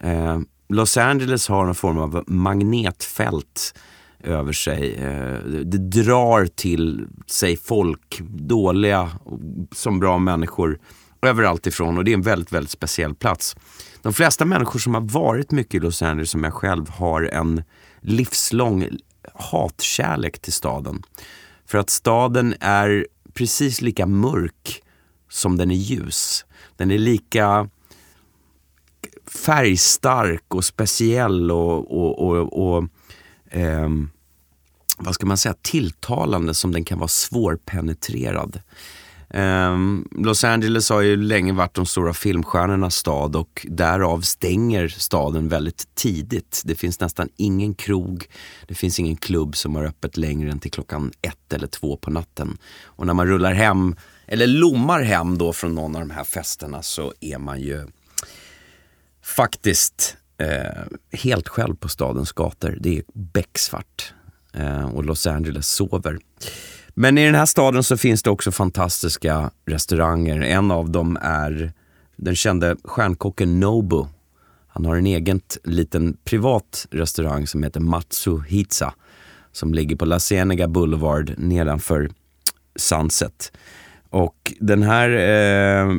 Eh, 0.00 0.38
Los 0.72 0.96
Angeles 0.96 1.48
har 1.48 1.64
någon 1.64 1.74
form 1.74 1.98
av 1.98 2.24
magnetfält 2.26 3.74
över 4.22 4.52
sig. 4.52 4.94
Eh, 4.94 5.38
det 5.44 5.78
drar 5.78 6.46
till 6.46 7.06
sig 7.26 7.56
folk, 7.56 8.20
dåliga 8.28 9.10
som 9.72 10.00
bra 10.00 10.18
människor, 10.18 10.78
överallt 11.22 11.66
ifrån 11.66 11.98
och 11.98 12.04
det 12.04 12.10
är 12.10 12.14
en 12.14 12.22
väldigt, 12.22 12.52
väldigt 12.52 12.70
speciell 12.70 13.14
plats. 13.14 13.56
De 14.02 14.12
flesta 14.12 14.44
människor 14.44 14.78
som 14.78 14.94
har 14.94 15.00
varit 15.00 15.50
mycket 15.50 15.74
i 15.74 15.78
Los 15.78 16.02
Angeles, 16.02 16.30
som 16.30 16.44
jag 16.44 16.54
själv, 16.54 16.88
har 16.88 17.22
en 17.22 17.62
livslång 18.00 18.88
hatkärlek 19.34 20.38
till 20.38 20.52
staden. 20.52 21.02
För 21.66 21.78
att 21.78 21.90
staden 21.90 22.54
är 22.60 23.06
precis 23.34 23.80
lika 23.80 24.06
mörk 24.06 24.82
som 25.30 25.56
den 25.56 25.70
är 25.70 25.74
ljus. 25.74 26.44
Den 26.76 26.90
är 26.90 26.98
lika 26.98 27.68
färgstark 29.30 30.54
och 30.54 30.64
speciell 30.64 31.50
och, 31.50 32.00
och, 32.00 32.28
och, 32.28 32.76
och 32.76 32.84
eh, 33.50 33.88
vad 34.98 35.14
ska 35.14 35.26
man 35.26 35.36
säga, 35.36 35.54
tilltalande 35.62 36.54
som 36.54 36.72
den 36.72 36.84
kan 36.84 36.98
vara 36.98 37.08
svårpenetrerad. 37.08 38.60
Um, 39.34 40.08
Los 40.10 40.44
Angeles 40.44 40.90
har 40.90 41.00
ju 41.00 41.16
länge 41.16 41.52
varit 41.52 41.74
de 41.74 41.86
stora 41.86 42.14
filmstjärnornas 42.14 42.96
stad 42.96 43.36
och 43.36 43.66
därav 43.70 44.20
stänger 44.20 44.88
staden 44.88 45.48
väldigt 45.48 45.94
tidigt. 45.94 46.62
Det 46.64 46.74
finns 46.74 47.00
nästan 47.00 47.28
ingen 47.36 47.74
krog, 47.74 48.26
det 48.66 48.74
finns 48.74 48.98
ingen 48.98 49.16
klubb 49.16 49.56
som 49.56 49.76
har 49.76 49.84
öppet 49.84 50.16
längre 50.16 50.50
än 50.50 50.58
till 50.58 50.70
klockan 50.70 51.12
ett 51.22 51.52
eller 51.52 51.66
två 51.66 51.96
på 51.96 52.10
natten. 52.10 52.58
Och 52.82 53.06
när 53.06 53.14
man 53.14 53.26
rullar 53.26 53.52
hem 53.52 53.96
eller 54.26 54.46
lommar 54.46 55.02
hem 55.02 55.38
då 55.38 55.52
från 55.52 55.74
någon 55.74 55.96
av 55.96 56.00
de 56.00 56.10
här 56.10 56.24
festerna 56.24 56.82
så 56.82 57.12
är 57.20 57.38
man 57.38 57.60
ju 57.60 57.86
faktiskt 59.36 60.16
eh, 60.38 61.18
helt 61.18 61.48
själv 61.48 61.76
på 61.76 61.88
stadens 61.88 62.32
gator. 62.32 62.78
Det 62.80 62.98
är 62.98 63.02
becksvart 63.12 64.14
eh, 64.54 64.94
och 64.94 65.04
Los 65.04 65.26
Angeles 65.26 65.68
sover. 65.68 66.18
Men 66.88 67.18
i 67.18 67.26
den 67.26 67.34
här 67.34 67.46
staden 67.46 67.82
så 67.82 67.96
finns 67.96 68.22
det 68.22 68.30
också 68.30 68.52
fantastiska 68.52 69.50
restauranger. 69.66 70.40
En 70.40 70.70
av 70.70 70.90
dem 70.90 71.18
är 71.22 71.72
den 72.16 72.36
kände 72.36 72.76
stjärnkocken 72.84 73.60
Nobu. 73.60 74.04
Han 74.68 74.86
har 74.86 74.96
en 74.96 75.06
egen 75.06 75.40
liten 75.64 76.16
privat 76.24 76.86
restaurang 76.90 77.46
som 77.46 77.62
heter 77.62 77.80
Matsuhitsa 77.80 78.94
som 79.52 79.74
ligger 79.74 79.96
på 79.96 80.04
La 80.04 80.18
Cienega 80.18 80.68
Boulevard 80.68 81.34
nedanför 81.38 82.10
Sunset. 82.76 83.52
Och 84.10 84.52
den 84.60 84.82
här 84.82 85.10
eh, 85.10 85.96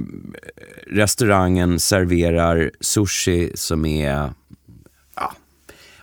restaurangen 0.88 1.80
serverar 1.80 2.72
sushi 2.80 3.51
som 3.56 3.86
är 3.86 4.34
ja, 5.15 5.34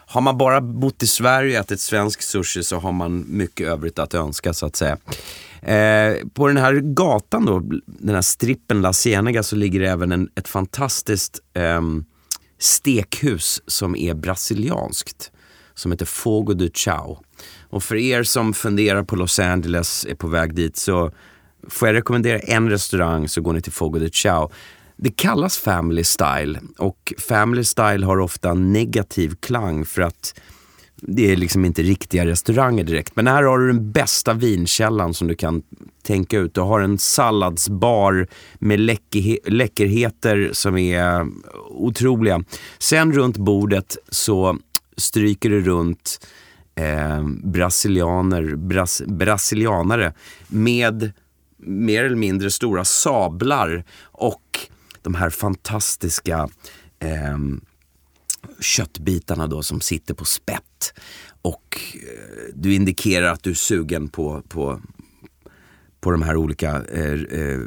har 0.07 0.21
man 0.21 0.39
bara 0.39 0.61
bott 0.61 1.03
i 1.03 1.07
Sverige 1.07 1.59
och 1.59 1.65
ätit 1.65 1.81
svensk 1.81 2.23
sushi 2.23 2.63
så 2.63 2.79
har 2.79 2.93
man 2.93 3.25
mycket 3.29 3.67
övrigt 3.67 3.99
att 3.99 4.15
önska 4.15 4.53
så 4.53 4.67
att 4.67 4.77
säga. 4.77 4.99
Eh, 5.63 6.27
på 6.35 6.47
den 6.47 6.57
här 6.57 6.75
gatan 6.75 7.47
då, 7.47 7.63
den 7.87 8.15
här 8.15 8.23
strippen 8.23 8.81
La 8.81 8.93
Cienega 8.93 9.43
så 9.43 9.57
ligger 9.57 9.81
det 9.81 9.89
även 9.89 10.13
en, 10.13 10.29
ett 10.35 10.49
fantastiskt 10.49 11.41
eh, 11.55 11.83
stekhus 12.59 13.63
som 13.67 13.97
är 13.97 14.15
brasilianskt. 14.15 15.31
Som 15.75 15.93
heter 15.93 16.07
Fogo 16.07 16.55
de 16.55 16.71
Chao. 16.71 17.23
Och 17.71 17.83
för 17.83 17.97
er 17.97 18.23
som 18.23 18.55
funderar 18.55 19.03
på 19.03 19.17
Los 19.17 19.39
Angeles, 19.39 20.07
är 20.09 20.15
på 20.15 20.29
väg 20.29 20.55
dit 20.55 20.77
så 20.77 21.13
får 21.69 21.89
jag 21.89 21.95
rekommendera 21.95 22.39
en 22.39 22.71
restaurang 22.71 23.29
så 23.29 23.41
går 23.41 23.53
ni 23.53 23.61
till 23.61 23.73
Fogo 23.73 23.99
de 23.99 24.11
Chao. 24.11 24.51
Det 24.97 25.17
kallas 25.17 25.59
family 25.59 26.05
style 26.05 26.61
och 26.79 27.13
family 27.19 27.65
style 27.65 28.07
har 28.07 28.19
ofta 28.19 28.55
negativ 28.55 29.35
klang 29.41 29.85
för 29.85 30.03
att 30.03 30.41
det 31.01 31.33
är 31.33 31.37
liksom 31.37 31.65
inte 31.65 31.83
riktiga 31.83 32.27
restauranger 32.27 32.85
direkt. 32.85 33.17
Men 33.17 33.27
här 33.27 33.43
har 33.43 33.59
du 33.59 33.67
den 33.67 33.93
bästa 33.93 34.33
vinkällan 34.33 35.15
som 35.15 35.29
du 35.29 35.35
kan 35.35 35.63
tänka 36.03 36.39
ut. 36.39 36.55
Du 36.55 36.61
har 36.61 36.81
en 36.81 36.99
salladsbar 36.99 38.27
med 38.59 38.81
läckerheter 39.47 40.51
som 40.53 40.79
är 40.79 41.27
otroliga. 41.71 42.45
Sen 42.79 43.13
runt 43.13 43.37
bordet 43.37 43.97
så 44.09 44.59
stryker 44.97 45.51
du 45.51 45.63
runt 45.63 46.27
eh, 46.75 47.27
brasilianer, 47.45 48.57
bras, 48.57 49.03
brasilianare 49.07 50.13
med 50.49 51.13
mer 51.59 52.05
eller 52.05 52.17
mindre 52.17 52.51
stora 52.51 52.85
sablar 52.85 53.85
och 54.03 54.69
de 55.03 55.15
här 55.15 55.31
fantastiska 55.31 56.49
eh, 56.99 57.39
köttbitarna 58.61 59.47
då 59.47 59.63
som 59.63 59.81
sitter 59.81 60.15
på 60.15 60.25
spett. 60.25 60.93
Och 61.43 61.81
eh, 61.95 62.55
du 62.55 62.75
indikerar 62.75 63.33
att 63.33 63.43
du 63.43 63.51
är 63.51 63.55
sugen 63.55 64.09
på, 64.09 64.43
på, 64.49 64.81
på 66.01 66.11
de 66.11 66.23
här 66.23 66.37
olika, 66.37 66.85
eh, 66.85 67.41
eh, 67.41 67.61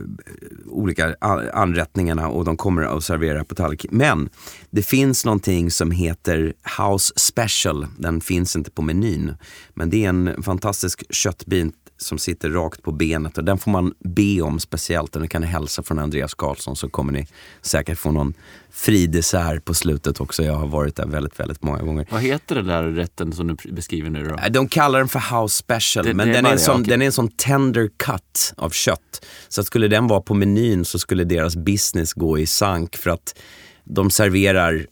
olika 0.66 1.16
anrättningarna 1.54 2.30
och 2.30 2.46
de 2.46 2.58
kommer 2.58 2.82
att 2.82 3.04
servera 3.04 3.44
på 3.44 3.56
tallrik. 3.56 3.86
Men 3.92 4.30
det 4.70 4.84
finns 4.84 5.26
någonting 5.26 5.72
som 5.72 5.92
heter 5.92 6.54
House 6.80 7.14
Special. 7.16 7.88
Den 7.98 8.22
finns 8.22 8.56
inte 8.56 8.72
på 8.72 8.82
menyn. 8.82 9.36
Men 9.74 9.90
det 9.90 10.06
är 10.06 10.10
en 10.10 10.44
fantastisk 10.44 11.14
köttbit 11.14 11.76
som 12.02 12.18
sitter 12.18 12.50
rakt 12.50 12.82
på 12.82 12.92
benet 12.92 13.38
och 13.38 13.44
den 13.44 13.58
får 13.58 13.72
man 13.72 13.94
be 14.00 14.42
om 14.42 14.60
speciellt. 14.60 15.16
Och 15.16 15.22
ni 15.22 15.28
kan 15.28 15.44
hälsa 15.44 15.84
från 15.84 16.00
Andreas 16.00 16.34
Karlsson 16.34 16.76
så 16.76 16.90
kommer 16.90 17.14
ni 17.14 17.28
säkert 17.62 17.98
få 17.98 18.12
någon 18.12 18.34
fri 18.72 19.08
dessert 19.08 19.66
på 19.66 19.74
slutet 19.74 20.22
också. 20.22 20.44
Jag 20.44 20.54
har 20.54 20.68
varit 20.68 20.96
där 20.96 21.06
väldigt, 21.06 21.40
väldigt 21.40 21.64
många 21.64 21.82
gånger. 21.82 22.08
Vad 22.12 22.22
heter 22.22 22.56
den 22.56 22.68
där 22.68 22.84
rätten 22.84 23.34
som 23.34 23.48
du 23.48 23.72
beskriver 23.72 24.10
nu 24.10 24.24
då? 24.24 24.50
De 24.50 24.68
kallar 24.68 25.00
den 25.00 25.08
för 25.08 25.42
House 25.42 25.58
Special, 25.58 26.06
det, 26.06 26.14
men 26.14 26.28
det 26.28 26.34
den, 26.34 26.46
är 26.46 26.52
en 26.52 26.60
sån, 26.60 26.84
den 26.84 27.02
är 27.02 27.06
en 27.06 27.12
sån 27.12 27.28
tender 27.28 27.90
cut 27.98 28.54
av 28.58 28.70
kött. 28.70 29.26
Så 29.48 29.64
skulle 29.64 29.88
den 29.88 30.08
vara 30.08 30.22
på 30.22 30.34
menyn 30.34 30.86
så 30.86 31.00
skulle 31.00 31.24
deras 31.24 31.56
business 31.56 32.14
gå 32.14 32.40
i 32.40 32.46
sank 32.46 32.96
för 32.96 33.10
att 33.10 33.40
de 33.84 34.12
serverar 34.12 34.86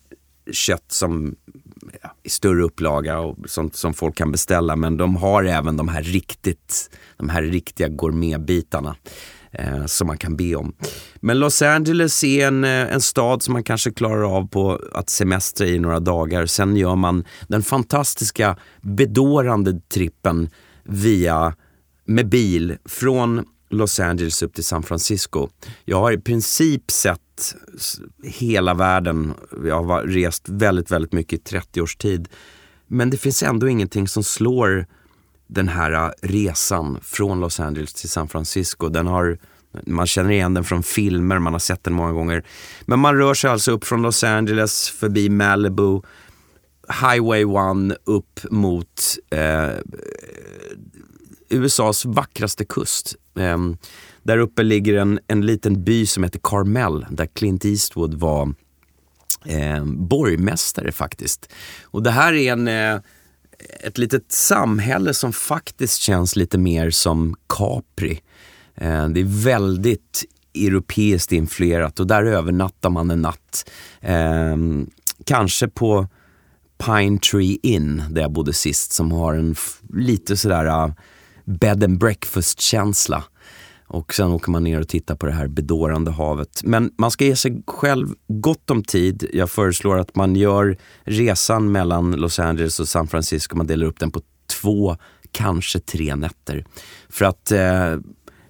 kött 0.51 0.92
som 0.92 1.36
i 2.24 2.30
större 2.30 2.64
upplaga 2.64 3.20
och 3.20 3.38
sånt 3.46 3.76
som 3.76 3.94
folk 3.94 4.16
kan 4.16 4.32
beställa. 4.32 4.76
Men 4.76 4.98
de 4.98 5.16
har 5.16 5.44
även 5.44 5.78
de 5.78 5.88
här 5.88 6.04
riktigt, 6.04 6.90
de 7.18 7.30
här 7.30 7.42
riktiga 7.42 7.88
gourmetbitarna 7.88 8.96
eh, 9.52 9.86
som 9.86 10.08
man 10.08 10.18
kan 10.18 10.36
be 10.36 10.56
om. 10.56 10.74
Men 11.16 11.40
Los 11.40 11.62
Angeles 11.62 12.24
är 12.24 12.48
en, 12.48 12.64
eh, 12.64 12.94
en 12.94 13.02
stad 13.02 13.44
som 13.44 13.54
man 13.54 13.64
kanske 13.64 13.92
klarar 13.92 14.38
av 14.38 14.48
på 14.48 14.82
att 14.94 15.10
semestra 15.10 15.68
i 15.68 15.80
några 15.80 16.00
dagar. 16.00 16.46
Sen 16.46 16.76
gör 16.76 16.96
man 16.96 17.26
den 17.48 17.64
fantastiska 17.64 18.58
bedårande 18.82 19.80
trippen 19.94 20.50
via 20.84 21.56
med 22.06 22.30
bil 22.30 22.78
från 22.86 23.46
Los 23.70 24.00
Angeles 24.00 24.44
upp 24.44 24.54
till 24.54 24.64
San 24.64 24.84
Francisco. 24.84 25.50
Jag 25.86 26.00
har 26.00 26.12
i 26.12 26.18
princip 26.18 26.92
sett 26.92 27.22
hela 28.24 28.74
världen. 28.74 29.34
Jag 29.65 29.84
har 29.84 30.03
rest 30.03 30.50
väldigt, 30.50 30.91
väldigt 30.91 31.13
mycket 31.13 31.39
i 31.39 31.43
30 31.43 31.81
års 31.81 31.96
tid. 31.96 32.27
Men 32.88 33.10
det 33.10 33.17
finns 33.17 33.43
ändå 33.43 33.67
ingenting 33.67 34.08
som 34.08 34.24
slår 34.24 34.86
den 35.48 35.67
här 35.67 35.91
äh, 35.91 36.12
resan 36.22 37.00
från 37.01 37.39
Los 37.39 37.60
Angeles 37.60 37.93
till 37.93 38.10
San 38.10 38.27
Francisco. 38.27 38.89
Den 38.89 39.08
har, 39.08 39.38
man 39.86 40.08
känner 40.08 40.31
igen 40.31 40.53
den 40.53 40.63
från 40.63 40.84
filmer, 40.84 41.39
man 41.39 41.53
har 41.53 41.60
sett 41.60 41.84
den 41.84 41.93
många 41.93 42.12
gånger. 42.12 42.43
Men 42.86 43.00
man 43.00 43.17
rör 43.17 43.34
sig 43.34 43.50
alltså 43.50 43.72
upp 43.72 43.86
från 43.86 44.01
Los 44.01 44.24
Angeles, 44.24 44.89
förbi 44.89 45.29
Malibu, 45.29 46.01
Highway 46.89 47.41
1 47.91 47.98
upp 48.05 48.39
mot 48.51 49.01
äh, 49.29 49.39
eh, 49.39 49.77
USAs 51.50 52.05
vackraste 52.05 52.65
kust. 52.65 53.15
Eh, 53.36 53.58
där 54.30 54.38
uppe 54.38 54.64
ligger 54.64 54.98
en, 54.98 55.20
en 55.28 55.46
liten 55.46 55.84
by 55.84 56.06
som 56.06 56.24
heter 56.24 56.40
Carmel 56.44 57.06
där 57.10 57.26
Clint 57.26 57.66
Eastwood 57.66 58.14
var 58.14 58.54
eh, 59.46 59.86
borgmästare 59.86 60.92
faktiskt. 60.92 61.54
Och 61.84 62.04
det 62.04 62.12
här 62.12 62.34
är 62.34 62.52
en, 62.52 62.68
eh, 62.68 63.00
ett 63.80 63.98
litet 63.98 64.32
samhälle 64.32 65.14
som 65.14 65.34
faktiskt 65.34 66.02
känns 66.02 66.36
lite 66.36 66.58
mer 66.58 66.90
som 66.90 67.36
Capri. 67.58 68.22
Eh, 68.76 69.08
det 69.08 69.20
är 69.20 69.44
väldigt 69.44 70.26
europeiskt 70.56 71.32
influerat 71.32 72.00
och 72.00 72.08
där 72.08 72.24
övernattar 72.24 72.90
man 72.90 73.12
en 73.12 73.22
natt. 73.22 73.70
Eh, 74.02 74.58
kanske 75.26 75.68
på 75.68 76.08
Pine 76.86 77.20
Tree 77.20 77.58
Inn 77.64 78.04
där 78.10 78.22
jag 78.22 78.32
bodde 78.32 78.54
sist 78.54 78.94
som 78.94 79.12
har 79.12 79.34
en 79.34 79.56
lite 79.94 80.38
sådär 80.38 80.66
eh, 80.66 80.92
bed 81.46 81.84
and 81.84 82.00
breakfast-känsla. 82.00 83.24
Och 83.89 84.13
sen 84.13 84.31
åker 84.31 84.51
man 84.51 84.63
ner 84.63 84.81
och 84.81 84.88
tittar 84.88 85.15
på 85.15 85.25
det 85.25 85.31
här 85.31 85.48
bedårande 85.48 86.12
havet. 86.12 86.62
Men 86.63 86.91
man 86.98 87.12
ska 87.12 87.25
ge 87.25 87.36
sig 87.36 87.63
själv 87.67 88.08
gott 88.27 88.69
om 88.69 88.84
tid. 88.84 89.29
Jag 89.34 89.50
föreslår 89.50 89.98
att 89.98 90.15
man 90.15 90.36
gör 90.36 90.77
resan 91.03 91.72
mellan 91.72 92.12
Los 92.12 92.39
Angeles 92.39 92.79
och 92.79 92.88
San 92.88 93.08
Francisco. 93.08 93.58
Man 93.58 93.67
delar 93.67 93.86
upp 93.86 94.00
den 94.00 94.12
på 94.12 94.22
två, 94.62 94.98
kanske 95.31 95.79
tre 95.79 96.15
nätter. 96.15 96.65
För 97.10 97.25
att 97.25 97.51
eh, 97.51 97.98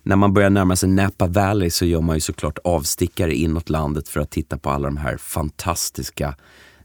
när 0.03 0.15
man 0.15 0.33
börjar 0.33 0.49
närma 0.49 0.75
sig 0.75 0.89
Napa 0.89 1.27
Valley 1.27 1.69
så 1.69 1.85
gör 1.85 2.01
man 2.01 2.15
ju 2.15 2.19
såklart 2.19 2.57
avstickare 2.63 3.35
inåt 3.35 3.69
landet 3.69 4.07
för 4.07 4.19
att 4.19 4.31
titta 4.31 4.57
på 4.57 4.69
alla 4.69 4.87
de 4.87 4.97
här 4.97 5.17
fantastiska 5.17 6.35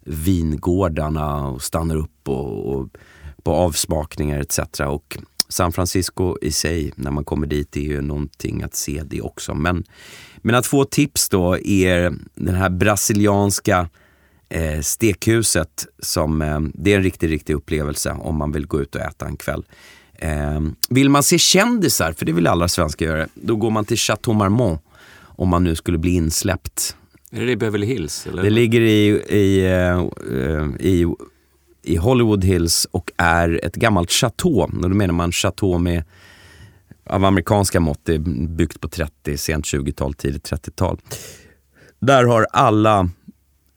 vingårdarna 0.01 1.49
och 1.49 1.63
stannar 1.63 1.97
upp 1.97 2.29
och, 2.29 2.75
och 2.75 2.89
på 3.43 3.53
avsmakningar 3.53 4.41
etc. 4.41 4.59
Och 4.81 5.19
San 5.49 5.73
Francisco 5.73 6.37
i 6.43 6.53
sig, 6.53 6.93
när 6.97 7.11
man 7.11 7.25
kommer 7.25 7.47
dit, 7.47 7.77
är 7.77 7.81
ju 7.81 8.01
någonting 8.01 8.63
att 8.63 8.75
se 8.75 9.03
det 9.07 9.21
också. 9.21 9.55
Men, 9.55 9.85
att 10.53 10.67
få 10.67 10.85
tips 10.85 11.29
då 11.29 11.59
är 11.59 12.15
den 12.35 12.55
här 12.55 12.71
brasilianska 12.71 13.89
eh, 14.49 14.81
stekhuset 14.81 15.87
som, 15.99 16.43
eh, 16.43 16.61
det 16.75 16.93
är 16.93 16.97
en 16.97 17.03
riktig, 17.03 17.31
riktig 17.31 17.55
upplevelse 17.55 18.11
om 18.11 18.37
man 18.37 18.53
vill 18.53 18.67
gå 18.67 18.81
ut 18.83 18.95
och 18.95 19.01
äta 19.01 19.27
en 19.27 19.37
kväll. 19.37 19.65
Eh, 20.15 20.61
vill 20.89 21.11
man 21.11 21.23
se 21.23 21.39
kändisar, 21.39 22.13
för 22.13 22.27
det 22.27 22.33
vill 22.33 22.47
alla 22.47 22.69
svenskar 22.69 23.07
göra, 23.07 23.29
då 23.35 23.57
går 23.57 23.71
man 23.71 23.85
till 23.85 23.97
Chateau 23.97 24.35
Marmont 24.35 24.81
om 25.37 25.49
man 25.49 25.65
nu 25.65 25.75
skulle 25.75 25.99
bli 25.99 26.15
insläppt. 26.15 26.97
Är 27.31 27.47
det 27.47 27.53
i 27.53 27.57
Beverly 27.57 27.87
Hills? 27.87 28.27
Eller? 28.27 28.43
Det 28.43 28.51
ligger 28.51 28.81
i, 28.81 29.07
i, 29.29 29.67
uh, 30.31 30.77
i 30.81 31.07
i 31.85 31.97
Hollywood 31.97 32.45
Hills 32.45 32.87
och 32.91 33.13
är 33.17 33.61
ett 33.65 33.75
gammalt 33.75 34.11
chateau. 34.11 34.61
Och 34.63 34.81
då 34.81 34.89
menar 34.89 35.15
man 35.15 35.33
chateau 35.33 35.79
med 35.79 36.05
av 37.07 37.25
amerikanska 37.25 37.81
mått, 37.81 38.01
det 38.03 38.15
är 38.15 38.19
byggt 38.49 38.81
på 38.81 38.89
30, 38.89 39.37
sent 39.37 39.65
20-tal, 39.65 40.15
tidigt 40.15 40.51
30-tal. 40.51 41.01
Där 42.01 42.25
har 42.25 42.47
alla 42.51 43.09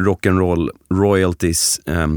rock'n'roll 0.03 0.69
royalties 0.89 1.79
eh, 1.85 2.07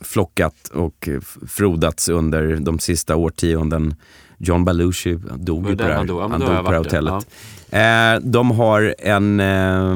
flockat 0.00 0.68
och 0.68 1.08
frodats 1.48 2.08
under 2.08 2.56
de 2.56 2.78
sista 2.78 3.16
årtionden. 3.16 3.94
John 4.38 4.64
Belushi 4.64 5.18
dog 5.36 5.70
ju 5.70 5.76
på 5.76 5.82
det 5.82 5.88
här, 5.88 5.96
han 5.96 6.06
dog? 6.06 6.20
Ja, 6.20 6.28
han 6.28 6.40
dog 6.40 6.64
på 6.64 6.72
det 6.72 6.78
hotellet. 6.78 7.26
Eh, 7.70 8.30
de 8.30 8.50
har 8.50 8.94
en 8.98 9.40
eh, 9.40 9.94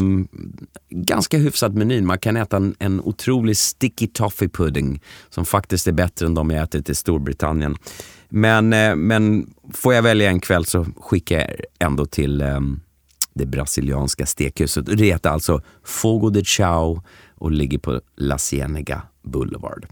ganska 0.91 1.39
hyfsad 1.39 1.75
meny. 1.75 2.01
Man 2.03 2.19
kan 2.19 2.37
äta 2.37 2.57
en, 2.57 2.75
en 2.79 3.01
otrolig 3.01 3.57
sticky 3.57 4.07
toffee 4.07 4.49
pudding 4.49 5.03
som 5.31 5.45
faktiskt 5.45 5.87
är 5.87 5.93
bättre 5.93 6.27
än 6.27 6.35
de 6.35 6.51
jag 6.51 6.63
ätit 6.63 6.89
i 6.89 6.95
Storbritannien. 6.95 7.77
Men, 8.29 8.73
eh, 8.73 8.97
men 8.97 9.55
får 9.73 9.95
jag 9.95 10.03
välja 10.03 10.31
en 10.31 10.41
kväll 10.41 10.65
så 10.65 10.87
skickar 10.97 11.37
jag 11.39 11.49
ändå 11.79 12.07
till 12.07 12.41
eh, 12.41 12.61
det 13.35 13.47
brasilianska 13.47 14.27
stekhuset. 14.27 14.87
Det 14.87 15.05
heter 15.05 15.31
alltså 15.31 15.61
Fogo 15.85 16.31
de 16.31 16.45
Chao 16.45 17.03
och 17.35 17.51
ligger 17.51 17.79
på 17.79 18.01
La 18.17 18.39
Cienega 18.39 19.03
Boulevard. 19.23 19.87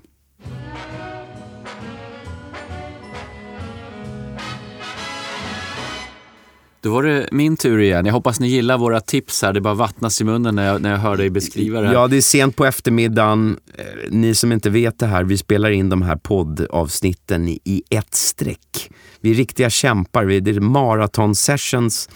Då 6.83 6.91
var 6.91 7.03
det 7.03 7.29
min 7.33 7.57
tur 7.57 7.81
igen. 7.81 8.07
Jag 8.07 8.13
hoppas 8.13 8.41
ni 8.41 8.49
gillar 8.49 8.79
våra 8.79 9.01
tips 9.01 9.43
här. 9.43 9.53
Det 9.53 9.61
bara 9.61 9.75
vattnas 9.75 10.21
i 10.21 10.25
munnen 10.25 10.55
när 10.55 10.67
jag, 10.67 10.83
när 10.83 10.91
jag 10.91 10.99
hör 10.99 11.17
dig 11.17 11.31
beskriva 11.31 11.81
det 11.81 11.87
här. 11.87 11.95
Ja, 11.95 12.09
det 12.09 12.17
är 12.17 12.21
sent 12.21 12.57
på 12.57 12.65
eftermiddagen. 12.65 13.59
Eh, 13.75 13.85
ni 14.11 14.35
som 14.35 14.53
inte 14.53 14.71
vet 14.71 14.99
det 14.99 15.07
här, 15.07 15.25
vi 15.25 15.39
spelar 15.39 15.71
in 15.71 15.89
de 15.89 16.03
här 16.03 16.17
poddavsnitten 16.17 17.49
i, 17.49 17.61
i 17.65 17.83
ett 17.91 18.15
streck. 18.15 18.91
Vi 19.21 19.31
är 19.31 19.35
riktiga 19.35 19.71
kämpar. 19.71 20.25
Vi, 20.25 20.41
det 20.41 20.51
är 20.51 20.61
maraton 20.61 21.35
sessions. 21.35 22.09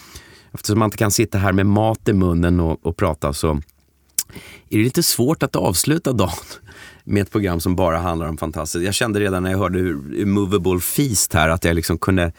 Eftersom 0.55 0.79
man 0.79 0.87
inte 0.87 0.97
kan 0.97 1.11
sitta 1.11 1.39
här 1.39 1.53
med 1.53 1.67
mat 1.67 2.09
i 2.09 2.13
munnen 2.13 2.61
och, 2.61 2.87
och 2.87 2.97
prata 2.97 3.33
så 3.33 3.61
är 4.71 4.79
det 4.79 4.85
lite 4.85 5.03
svårt 5.03 5.43
att 5.43 5.57
avsluta 5.57 6.13
dagen 6.13 6.31
med 7.05 7.23
ett 7.23 7.31
program 7.31 7.61
som 7.61 7.77
bara 7.77 7.99
handlar 7.99 8.29
om 8.29 8.39
fantastiskt. 8.39 8.85
Jag 8.85 8.95
kände 8.95 9.21
redan 9.21 9.43
när 9.43 9.51
jag 9.51 9.59
hörde 9.59 9.79
hur 9.79 10.27
Movable 10.27 10.81
Feast 10.81 11.35
här 11.35 11.49
att 11.49 11.65
jag 11.65 11.75
liksom 11.75 11.99
kunde 11.99 12.33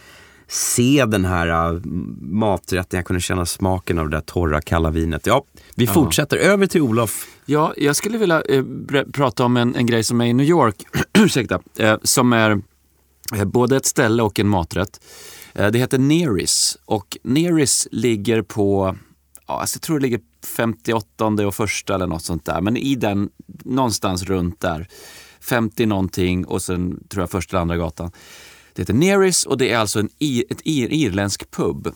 se 0.47 1.05
den 1.05 1.25
här 1.25 1.73
uh, 1.73 1.81
maträtten, 2.21 2.97
jag 2.97 3.05
kunde 3.05 3.21
känna 3.21 3.45
smaken 3.45 3.99
av 3.99 4.09
det 4.09 4.17
där 4.17 4.21
torra 4.21 4.61
kalla 4.61 4.89
vinet. 4.89 5.25
Ja, 5.25 5.45
vi 5.75 5.87
fortsätter. 5.87 6.37
Över 6.37 6.67
till 6.67 6.81
Olof. 6.81 7.27
Ja, 7.45 7.73
jag 7.77 7.95
skulle 7.95 8.17
vilja 8.17 8.41
eh, 8.41 8.63
prata 9.13 9.45
om 9.45 9.57
en, 9.57 9.75
en 9.75 9.85
grej 9.85 10.03
som 10.03 10.21
är 10.21 10.25
i 10.25 10.33
New 10.33 10.45
York, 10.45 10.75
ursäkta, 11.13 11.59
eh, 11.77 11.97
som 12.03 12.33
är 12.33 12.61
eh, 13.35 13.45
både 13.45 13.77
ett 13.77 13.85
ställe 13.85 14.23
och 14.23 14.39
en 14.39 14.47
maträtt. 14.47 14.99
Eh, 15.53 15.71
det 15.71 15.79
heter 15.79 15.97
Neris 15.97 16.77
och 16.85 17.17
Neris 17.23 17.87
ligger 17.91 18.41
på, 18.41 18.95
ja, 19.47 19.59
alltså 19.59 19.75
jag 19.77 19.81
tror 19.81 19.99
det 19.99 20.03
ligger 20.03 20.19
58 20.57 21.25
och 21.25 21.55
första 21.55 21.95
eller 21.95 22.07
något 22.07 22.23
sånt 22.23 22.45
där, 22.45 22.61
men 22.61 22.77
i 22.77 22.95
den, 22.95 23.29
någonstans 23.63 24.23
runt 24.23 24.59
där. 24.59 24.87
50 25.39 25.85
någonting 25.85 26.45
och 26.45 26.61
sen 26.61 27.03
tror 27.09 27.21
jag 27.21 27.29
första 27.29 27.57
eller 27.57 27.61
andra 27.61 27.77
gatan. 27.77 28.11
Det 28.75 28.82
heter 28.82 28.94
Neris 28.94 29.46
och 29.46 29.58
det 29.58 29.72
är 29.72 29.77
alltså 29.77 30.00
en 30.00 30.10
ett 30.50 30.62
ir, 30.63 30.94
irländsk 30.94 31.51
pub. 31.51 31.94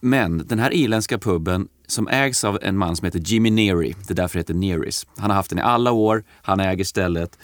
Men 0.00 0.46
den 0.46 0.58
här 0.58 0.72
irländska 0.74 1.18
puben 1.18 1.68
som 1.86 2.08
ägs 2.08 2.44
av 2.44 2.58
en 2.62 2.78
man 2.78 2.96
som 2.96 3.04
heter 3.04 3.22
Jimmy 3.24 3.50
Neary, 3.50 3.94
det 4.06 4.12
är 4.12 4.14
därför 4.14 4.34
det 4.34 4.40
heter 4.40 4.54
Nearys. 4.54 5.06
Han 5.16 5.30
har 5.30 5.36
haft 5.36 5.50
den 5.50 5.58
i 5.58 5.62
alla 5.62 5.92
år, 5.92 6.24
han 6.42 6.60
äger 6.60 6.84
stället 6.84 7.38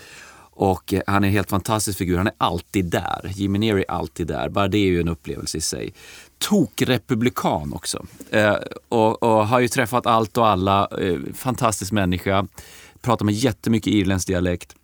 och 0.58 0.92
eh, 0.92 1.00
han 1.06 1.24
är 1.24 1.28
en 1.28 1.34
helt 1.34 1.50
fantastisk 1.50 1.98
figur. 1.98 2.16
Han 2.16 2.26
är 2.26 2.34
alltid 2.38 2.84
där. 2.84 3.32
Jimmy 3.34 3.58
Neary 3.58 3.84
är 3.88 3.90
alltid 3.90 4.26
där. 4.26 4.48
Bara 4.48 4.68
det 4.68 4.78
är 4.78 4.86
ju 4.86 5.00
en 5.00 5.08
upplevelse 5.08 5.58
i 5.58 5.60
sig. 5.60 5.94
Tokrepublikan 6.38 7.72
också. 7.72 8.06
Eh, 8.30 8.56
och, 8.88 9.22
och 9.22 9.46
har 9.46 9.60
ju 9.60 9.68
träffat 9.68 10.06
allt 10.06 10.36
och 10.36 10.46
alla. 10.46 10.88
Eh, 11.00 11.18
fantastisk 11.34 11.92
människa. 11.92 12.46
Pratar 13.00 13.24
med 13.24 13.34
jättemycket 13.34 13.92
irländsk 13.92 14.28
dialekt. 14.28 14.74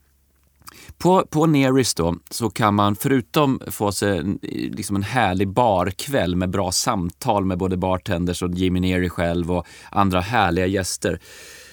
På, 0.98 1.26
på 1.26 1.46
Neris 1.46 1.94
då 1.94 2.16
så 2.30 2.50
kan 2.50 2.74
man 2.74 2.96
förutom 2.96 3.60
få 3.66 3.92
sig 3.92 4.18
en, 4.18 4.38
liksom 4.72 4.96
en 4.96 5.02
härlig 5.02 5.48
barkväll 5.48 6.36
med 6.36 6.50
bra 6.50 6.72
samtal 6.72 7.44
med 7.44 7.58
både 7.58 7.76
bartenders 7.76 8.42
och 8.42 8.50
Jimmy 8.54 8.80
Neri 8.80 9.08
själv 9.08 9.52
och 9.52 9.66
andra 9.90 10.20
härliga 10.20 10.66
gäster. 10.66 11.20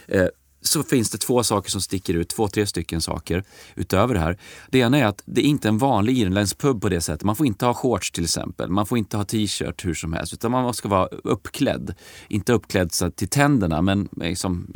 Eh, 0.07 0.27
så 0.61 0.83
finns 0.83 1.09
det 1.09 1.17
två 1.17 1.43
saker 1.43 1.71
som 1.71 1.81
sticker 1.81 2.13
ut, 2.13 2.29
två, 2.29 2.47
tre 2.47 2.65
stycken 2.65 3.01
saker 3.01 3.43
utöver 3.75 4.13
det 4.13 4.19
här. 4.19 4.37
Det 4.69 4.79
ena 4.79 4.97
är 4.97 5.05
att 5.05 5.21
det 5.25 5.41
är 5.41 5.45
inte 5.45 5.67
en 5.67 5.77
vanlig 5.77 6.17
irländsk 6.17 6.57
pub 6.57 6.81
på 6.81 6.89
det 6.89 7.01
sättet. 7.01 7.23
Man 7.23 7.35
får 7.35 7.45
inte 7.45 7.65
ha 7.65 7.73
shorts 7.73 8.11
till 8.11 8.23
exempel. 8.23 8.69
Man 8.69 8.85
får 8.85 8.97
inte 8.97 9.17
ha 9.17 9.23
t-shirt 9.23 9.85
hur 9.85 9.93
som 9.93 10.13
helst. 10.13 10.33
Utan 10.33 10.51
man 10.51 10.73
ska 10.73 10.89
vara 10.89 11.05
uppklädd. 11.05 11.95
Inte 12.27 12.53
uppklädd 12.53 12.91
så 12.91 13.11
till 13.11 13.27
tänderna 13.27 13.81
men 13.81 14.09
liksom, 14.11 14.73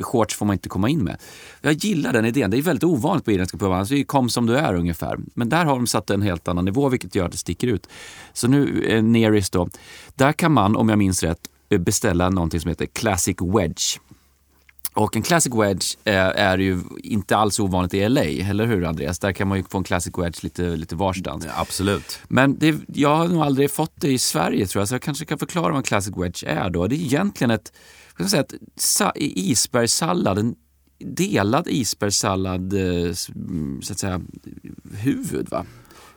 shorts 0.00 0.34
får 0.36 0.46
man 0.46 0.54
inte 0.54 0.68
komma 0.68 0.88
in 0.88 1.04
med. 1.04 1.16
Jag 1.60 1.72
gillar 1.72 2.12
den 2.12 2.24
idén. 2.24 2.50
Det 2.50 2.58
är 2.58 2.62
väldigt 2.62 2.84
ovanligt 2.84 3.24
på 3.24 3.32
irländska 3.32 3.58
pubar. 3.58 3.76
Alltså, 3.76 3.94
kom 4.06 4.28
som 4.28 4.46
du 4.46 4.56
är 4.56 4.74
ungefär. 4.74 5.18
Men 5.34 5.48
där 5.48 5.64
har 5.64 5.76
de 5.76 5.86
satt 5.86 6.10
en 6.10 6.22
helt 6.22 6.48
annan 6.48 6.64
nivå 6.64 6.88
vilket 6.88 7.14
gör 7.14 7.24
att 7.24 7.32
det 7.32 7.38
sticker 7.38 7.66
ut. 7.66 7.88
Så 8.32 8.48
nu 8.48 8.84
eh, 8.84 9.02
Neris 9.02 9.50
då. 9.50 9.68
Där 10.14 10.32
kan 10.32 10.52
man, 10.52 10.76
om 10.76 10.88
jag 10.88 10.98
minns 10.98 11.22
rätt, 11.22 11.40
eh, 11.68 11.78
beställa 11.78 12.30
någonting 12.30 12.60
som 12.60 12.68
heter 12.68 12.86
Classic 12.86 13.36
Wedge. 13.40 13.98
Och 14.94 15.16
en 15.16 15.22
Classic 15.22 15.54
Wedge 15.54 15.96
eh, 16.04 16.14
är 16.16 16.58
ju 16.58 16.80
inte 17.02 17.36
alls 17.36 17.60
ovanligt 17.60 17.94
i 17.94 18.08
LA, 18.08 18.22
eller 18.22 18.66
hur 18.66 18.84
Andreas? 18.84 19.18
Där 19.18 19.32
kan 19.32 19.48
man 19.48 19.58
ju 19.58 19.64
få 19.64 19.78
en 19.78 19.84
Classic 19.84 20.18
Wedge 20.18 20.44
lite, 20.44 20.76
lite 20.76 20.96
varstans. 20.96 21.46
Absolut. 21.56 22.18
Men 22.28 22.58
det, 22.58 22.76
jag 22.86 23.16
har 23.16 23.28
nog 23.28 23.42
aldrig 23.42 23.70
fått 23.70 23.92
det 23.94 24.12
i 24.12 24.18
Sverige 24.18 24.66
tror 24.66 24.80
jag, 24.80 24.88
så 24.88 24.94
jag 24.94 25.02
kanske 25.02 25.24
kan 25.24 25.38
förklara 25.38 25.68
vad 25.68 25.76
en 25.76 25.82
Classic 25.82 26.14
Wedge 26.16 26.44
är 26.46 26.70
då. 26.70 26.86
Det 26.86 26.94
är 26.94 26.98
egentligen 26.98 27.50
ett, 27.50 27.72
ska 28.14 28.24
säga, 28.24 28.42
ett 28.42 28.54
sa, 28.76 29.12
isbergssallad, 29.16 30.38
en 30.38 30.54
delad 30.98 31.68
isbergssallad, 31.68 32.72
eh, 32.72 33.12
så 33.82 33.92
att 33.92 33.98
säga, 33.98 34.20
huvud 34.92 35.48
va? 35.50 35.66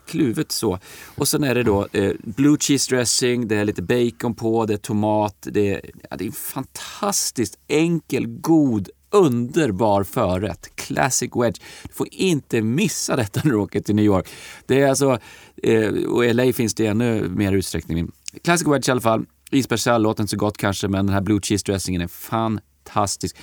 Kluvet 0.08 0.52
så. 0.52 0.80
Och 1.15 1.28
sen 1.28 1.43
är 1.43 1.56
det 1.56 1.63
då 1.63 1.88
eh, 1.91 2.12
blue 2.24 2.58
cheese 2.60 2.96
dressing, 2.96 3.48
det 3.48 3.56
är 3.56 3.65
lite 3.65 3.82
bacon 3.82 4.36
på, 4.36 4.65
det 4.65 4.74
är 4.74 4.78
tomat, 4.78 5.48
det 5.52 5.74
är, 5.74 5.82
ja, 6.10 6.17
det 6.17 6.24
är 6.24 6.28
en 6.28 6.32
fantastiskt 6.32 7.60
enkel, 7.67 8.28
god, 8.28 8.89
underbar 9.10 10.04
förrätt. 10.04 10.76
Classic 10.76 11.32
wedge. 11.36 11.62
Du 11.84 11.93
får 11.93 12.08
inte 12.12 12.62
missa 12.62 13.15
detta 13.15 13.41
när 13.43 13.52
du 13.52 13.58
åker 13.58 13.82
till 13.82 13.96
New 13.96 14.06
York. 14.06 14.30
Det 14.65 14.82
är 14.82 14.89
alltså, 14.89 15.20
eh, 15.63 15.89
och 15.89 16.26
i 16.26 16.34
LA 16.34 16.54
finns 16.54 16.76
det 16.76 16.84
i 16.84 16.88
ännu 16.88 17.30
mer 17.30 17.52
utsträckning. 17.52 18.12
Classic 18.43 18.67
wedge 18.67 18.89
i 18.89 18.91
alla 18.91 19.02
fall. 19.02 19.26
Isbergssallad 19.52 20.02
låter 20.02 20.24
inte 20.24 20.32
så 20.32 20.38
gott 20.38 20.58
kanske, 20.58 20.88
men 20.88 21.06
den 21.06 21.13
här 21.13 21.22
blue 21.22 21.39
cheese 21.41 21.63
dressingen 21.65 22.02
är 22.02 22.08
fantastisk. 22.08 23.38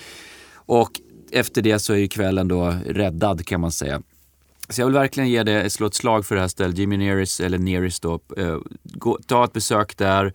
Och 0.55 1.01
efter 1.33 1.63
det 1.63 1.79
så 1.79 1.93
är 1.93 1.97
ju 1.97 2.09
kvällen 2.09 2.49
då 2.49 2.75
räddad 2.87 3.47
kan 3.47 3.61
man 3.61 3.73
säga. 3.73 4.03
Så 4.69 4.81
jag 4.81 4.87
vill 4.87 4.95
verkligen 4.95 5.29
ge 5.29 5.43
det, 5.43 5.71
slå 5.71 5.87
ett 5.87 5.95
slag 5.95 6.27
för 6.27 6.35
det 6.35 6.41
här 6.41 6.49
stället, 6.49 6.79
Jimmy 6.79 6.97
Neris 6.97 7.41
eller 7.41 7.59
Neris 7.59 8.01
då. 8.01 8.21
Eh, 8.37 8.57
gå, 8.83 9.19
ta 9.27 9.45
ett 9.45 9.53
besök 9.53 9.97
där. 9.97 10.25
Är 10.25 10.33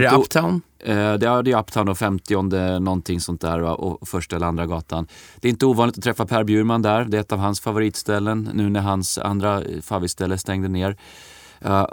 det 0.00 0.04
inte 0.04 0.16
o- 0.16 0.20
Uptown? 0.20 0.62
Eh, 0.78 0.94
det, 1.14 1.26
är, 1.28 1.42
det 1.42 1.52
är 1.52 1.58
Uptown 1.58 1.88
och 1.88 1.98
50 1.98 2.42
någonting 2.80 3.20
sånt 3.20 3.40
där 3.40 3.58
va? 3.58 3.74
och 3.74 4.08
första 4.08 4.36
eller 4.36 4.46
andra 4.46 4.66
gatan. 4.66 5.06
Det 5.40 5.48
är 5.48 5.50
inte 5.50 5.66
ovanligt 5.66 5.98
att 5.98 6.04
träffa 6.04 6.26
Per 6.26 6.44
Bjurman 6.44 6.82
där. 6.82 7.04
Det 7.04 7.16
är 7.16 7.20
ett 7.20 7.32
av 7.32 7.38
hans 7.38 7.60
favoritställen 7.60 8.50
nu 8.54 8.70
när 8.70 8.80
hans 8.80 9.18
andra 9.18 9.62
eh, 9.62 9.80
favoritställe 9.80 10.38
stängde 10.38 10.68
ner. 10.68 10.96
Eh, 11.60 11.86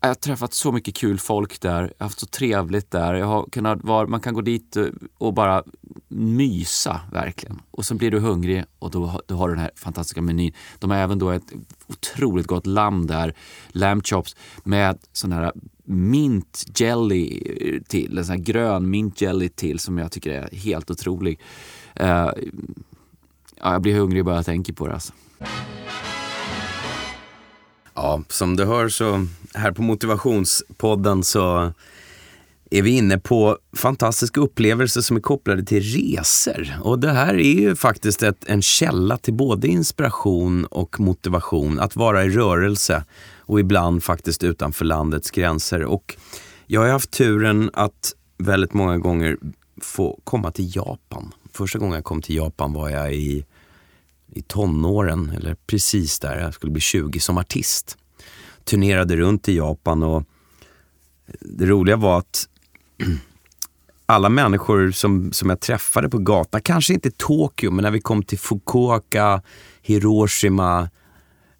jag 0.00 0.08
har 0.08 0.14
träffat 0.14 0.54
så 0.54 0.72
mycket 0.72 0.94
kul 0.94 1.18
folk 1.18 1.60
där. 1.60 1.80
Jag 1.80 1.80
har 1.98 2.04
haft 2.06 2.20
så 2.20 2.26
trevligt 2.26 2.90
där. 2.90 3.14
Jag 3.14 3.26
har 3.26 3.46
kunnat 3.52 3.84
vara, 3.84 4.06
man 4.06 4.20
kan 4.20 4.34
gå 4.34 4.40
dit 4.40 4.76
eh, 4.76 4.84
och 5.18 5.34
bara 5.34 5.64
mysa 6.08 7.00
verkligen. 7.12 7.62
Och 7.70 7.84
så 7.84 7.94
blir 7.94 8.10
du 8.10 8.18
hungrig 8.18 8.64
och 8.78 8.90
då, 8.90 9.06
har- 9.06 9.22
då 9.26 9.34
har 9.34 9.48
du 9.48 9.54
den 9.54 9.62
här 9.62 9.70
fantastiska 9.76 10.22
menyn. 10.22 10.52
De 10.78 10.90
har 10.90 10.96
även 10.98 11.18
då 11.18 11.30
ett 11.30 11.52
otroligt 11.86 12.46
gott 12.46 12.66
lamm 12.66 13.06
där, 13.06 13.34
lamb 13.68 14.06
chops 14.06 14.36
med 14.64 14.98
sån 15.12 15.32
här 15.32 15.52
mint 15.84 16.64
jelly 16.80 17.42
eh, 17.60 17.82
till, 17.82 18.18
en 18.18 18.24
sån 18.24 18.36
här 18.36 18.42
grön 18.42 18.90
mint 18.90 19.20
jelly 19.20 19.48
till 19.48 19.78
som 19.78 19.98
jag 19.98 20.12
tycker 20.12 20.30
är 20.30 20.56
helt 20.56 20.90
otrolig. 20.90 21.40
Uh, 22.00 22.06
ja, 22.06 22.32
jag 23.72 23.82
blir 23.82 23.94
hungrig 23.98 24.24
bara 24.24 24.36
jag 24.36 24.44
tänker 24.44 24.72
på 24.72 24.86
det 24.86 24.94
alltså. 24.94 25.12
Ja, 28.02 28.22
som 28.28 28.56
du 28.56 28.64
hör 28.64 28.88
så 28.88 29.26
här 29.54 29.72
på 29.72 29.82
Motivationspodden 29.82 31.24
så 31.24 31.72
är 32.70 32.82
vi 32.82 32.90
inne 32.90 33.18
på 33.18 33.58
fantastiska 33.76 34.40
upplevelser 34.40 35.00
som 35.00 35.16
är 35.16 35.20
kopplade 35.20 35.64
till 35.64 35.82
resor. 35.82 36.78
Och 36.82 36.98
det 36.98 37.12
här 37.12 37.34
är 37.34 37.60
ju 37.60 37.76
faktiskt 37.76 38.22
ett, 38.22 38.44
en 38.46 38.62
källa 38.62 39.18
till 39.18 39.34
både 39.34 39.68
inspiration 39.68 40.64
och 40.64 41.00
motivation. 41.00 41.80
Att 41.80 41.96
vara 41.96 42.24
i 42.24 42.30
rörelse 42.30 43.04
och 43.38 43.60
ibland 43.60 44.02
faktiskt 44.04 44.44
utanför 44.44 44.84
landets 44.84 45.30
gränser. 45.30 45.84
Och 45.84 46.16
jag 46.66 46.80
har 46.80 46.88
haft 46.88 47.10
turen 47.10 47.70
att 47.72 48.14
väldigt 48.38 48.74
många 48.74 48.98
gånger 48.98 49.36
få 49.82 50.20
komma 50.24 50.50
till 50.50 50.76
Japan. 50.76 51.32
Första 51.52 51.78
gången 51.78 51.94
jag 51.94 52.04
kom 52.04 52.22
till 52.22 52.36
Japan 52.36 52.72
var 52.72 52.88
jag 52.90 53.14
i 53.14 53.44
i 54.32 54.42
tonåren, 54.42 55.32
eller 55.36 55.56
precis 55.66 56.18
där, 56.18 56.38
jag 56.38 56.54
skulle 56.54 56.72
bli 56.72 56.80
20 56.80 57.20
som 57.20 57.38
artist. 57.38 57.98
Turnerade 58.64 59.16
runt 59.16 59.48
i 59.48 59.56
Japan 59.56 60.02
och 60.02 60.24
det 61.40 61.66
roliga 61.66 61.96
var 61.96 62.18
att 62.18 62.48
alla 64.06 64.28
människor 64.28 64.90
som, 64.90 65.32
som 65.32 65.50
jag 65.50 65.60
träffade 65.60 66.08
på 66.08 66.18
gatan, 66.18 66.60
kanske 66.60 66.94
inte 66.94 67.10
Tokyo, 67.10 67.70
men 67.70 67.82
när 67.82 67.90
vi 67.90 68.00
kom 68.00 68.22
till 68.22 68.38
Fukuoka, 68.38 69.42
Hiroshima, 69.82 70.90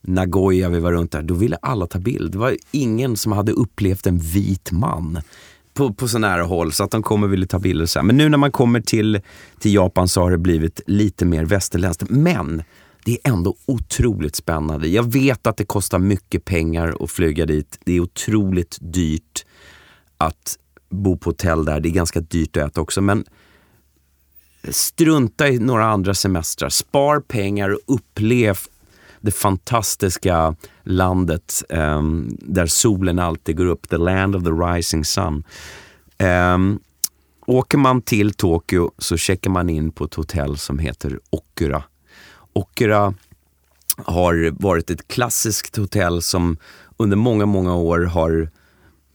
Nagoya, 0.01 0.69
vi 0.69 0.81
var 0.81 0.93
runt 0.93 1.13
där, 1.13 1.23
då 1.23 1.35
ville 1.35 1.57
alla 1.57 1.87
ta 1.87 1.99
bild. 1.99 2.33
Det 2.33 2.39
var 2.39 2.57
ingen 2.71 3.17
som 3.17 3.33
hade 3.33 3.53
upplevt 3.53 4.07
en 4.07 4.19
vit 4.19 4.73
man 4.73 5.21
på, 5.75 5.93
på 5.93 6.09
så 6.09 6.19
nära 6.19 6.43
håll 6.43 6.73
så 6.73 6.85
att 6.85 6.91
de 6.91 7.03
kommer 7.03 7.27
vilja 7.27 7.41
ville 7.41 7.47
ta 7.47 7.59
bilder. 7.59 7.87
Så 7.87 7.99
här. 7.99 8.07
Men 8.07 8.17
nu 8.17 8.29
när 8.29 8.39
man 8.39 8.53
kommer 8.53 8.81
till, 8.81 9.21
till 9.59 9.75
Japan 9.75 10.09
så 10.09 10.21
har 10.21 10.31
det 10.31 10.39
blivit 10.39 10.81
lite 10.87 11.25
mer 11.25 11.45
västerländskt. 11.45 12.11
Men 12.11 12.63
det 13.05 13.13
är 13.13 13.33
ändå 13.33 13.57
otroligt 13.67 14.37
spännande. 14.37 14.89
Jag 14.89 15.13
vet 15.13 15.47
att 15.47 15.57
det 15.57 15.65
kostar 15.65 15.99
mycket 15.99 16.45
pengar 16.45 16.97
att 17.01 17.11
flyga 17.11 17.47
dit. 17.47 17.79
Det 17.85 17.93
är 17.93 18.01
otroligt 18.01 18.79
dyrt 18.81 19.47
att 20.19 20.59
bo 20.91 21.17
på 21.17 21.31
hotell 21.31 21.65
där. 21.65 21.81
Det 21.81 21.89
är 21.89 21.91
ganska 21.91 22.21
dyrt 22.21 22.57
att 22.57 22.71
äta 22.71 22.81
också. 22.81 23.01
Men 23.01 23.25
strunta 24.69 25.49
i 25.49 25.59
några 25.59 25.85
andra 25.85 26.15
semestrar. 26.15 26.69
Spar 26.69 27.21
pengar 27.21 27.71
och 27.71 27.81
upplev 27.87 28.59
det 29.21 29.31
fantastiska 29.31 30.57
landet 30.83 31.63
um, 31.69 32.29
där 32.41 32.67
solen 32.67 33.19
alltid 33.19 33.57
går 33.57 33.67
upp. 33.67 33.89
The 33.89 33.97
land 33.99 34.37
of 34.37 34.45
the 34.45 34.51
rising 34.51 35.05
sun. 35.05 35.45
Um, 36.55 36.81
åker 37.47 37.79
man 37.79 38.03
till 38.03 38.35
Tokyo 38.35 38.91
så 38.99 39.17
checkar 39.17 39.51
man 39.51 39.69
in 39.71 39.93
på 39.93 40.05
ett 40.05 40.15
hotell 40.15 40.59
som 40.59 40.79
heter 40.79 41.21
Okura. 41.31 41.83
Okura 42.53 43.15
har 43.97 44.63
varit 44.63 44.91
ett 44.91 45.09
klassiskt 45.09 45.77
hotell 45.77 46.23
som 46.23 46.57
under 46.97 47.17
många, 47.17 47.47
många 47.47 47.75
år 47.75 48.01
har 48.01 48.51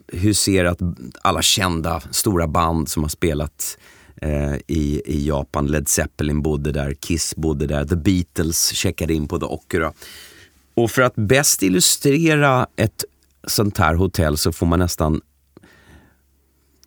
huserat 0.08 0.80
alla 1.22 1.42
kända 1.42 2.02
stora 2.12 2.48
band 2.48 2.90
som 2.90 3.04
har 3.04 3.10
spelat 3.10 3.78
eh, 4.22 4.56
i, 4.68 5.02
i 5.06 5.28
Japan. 5.28 5.68
Led 5.68 5.88
Zeppelin 5.88 6.42
bodde 6.42 6.72
där, 6.72 6.94
Kiss 6.94 7.36
bodde 7.36 7.68
där, 7.68 7.86
The 7.86 7.96
Beatles 7.96 8.70
checkade 8.70 9.14
in 9.14 9.28
på 9.28 9.40
The 9.40 9.46
Okura. 9.46 9.94
Och 10.74 10.92
för 10.92 11.02
att 11.02 11.16
bäst 11.16 11.64
illustrera 11.64 12.68
ett 12.76 13.04
sånt 13.48 13.78
här 13.78 13.96
hotell 13.96 14.38
så 14.38 14.52
får 14.52 14.66
man 14.66 14.80
nästan 14.80 15.22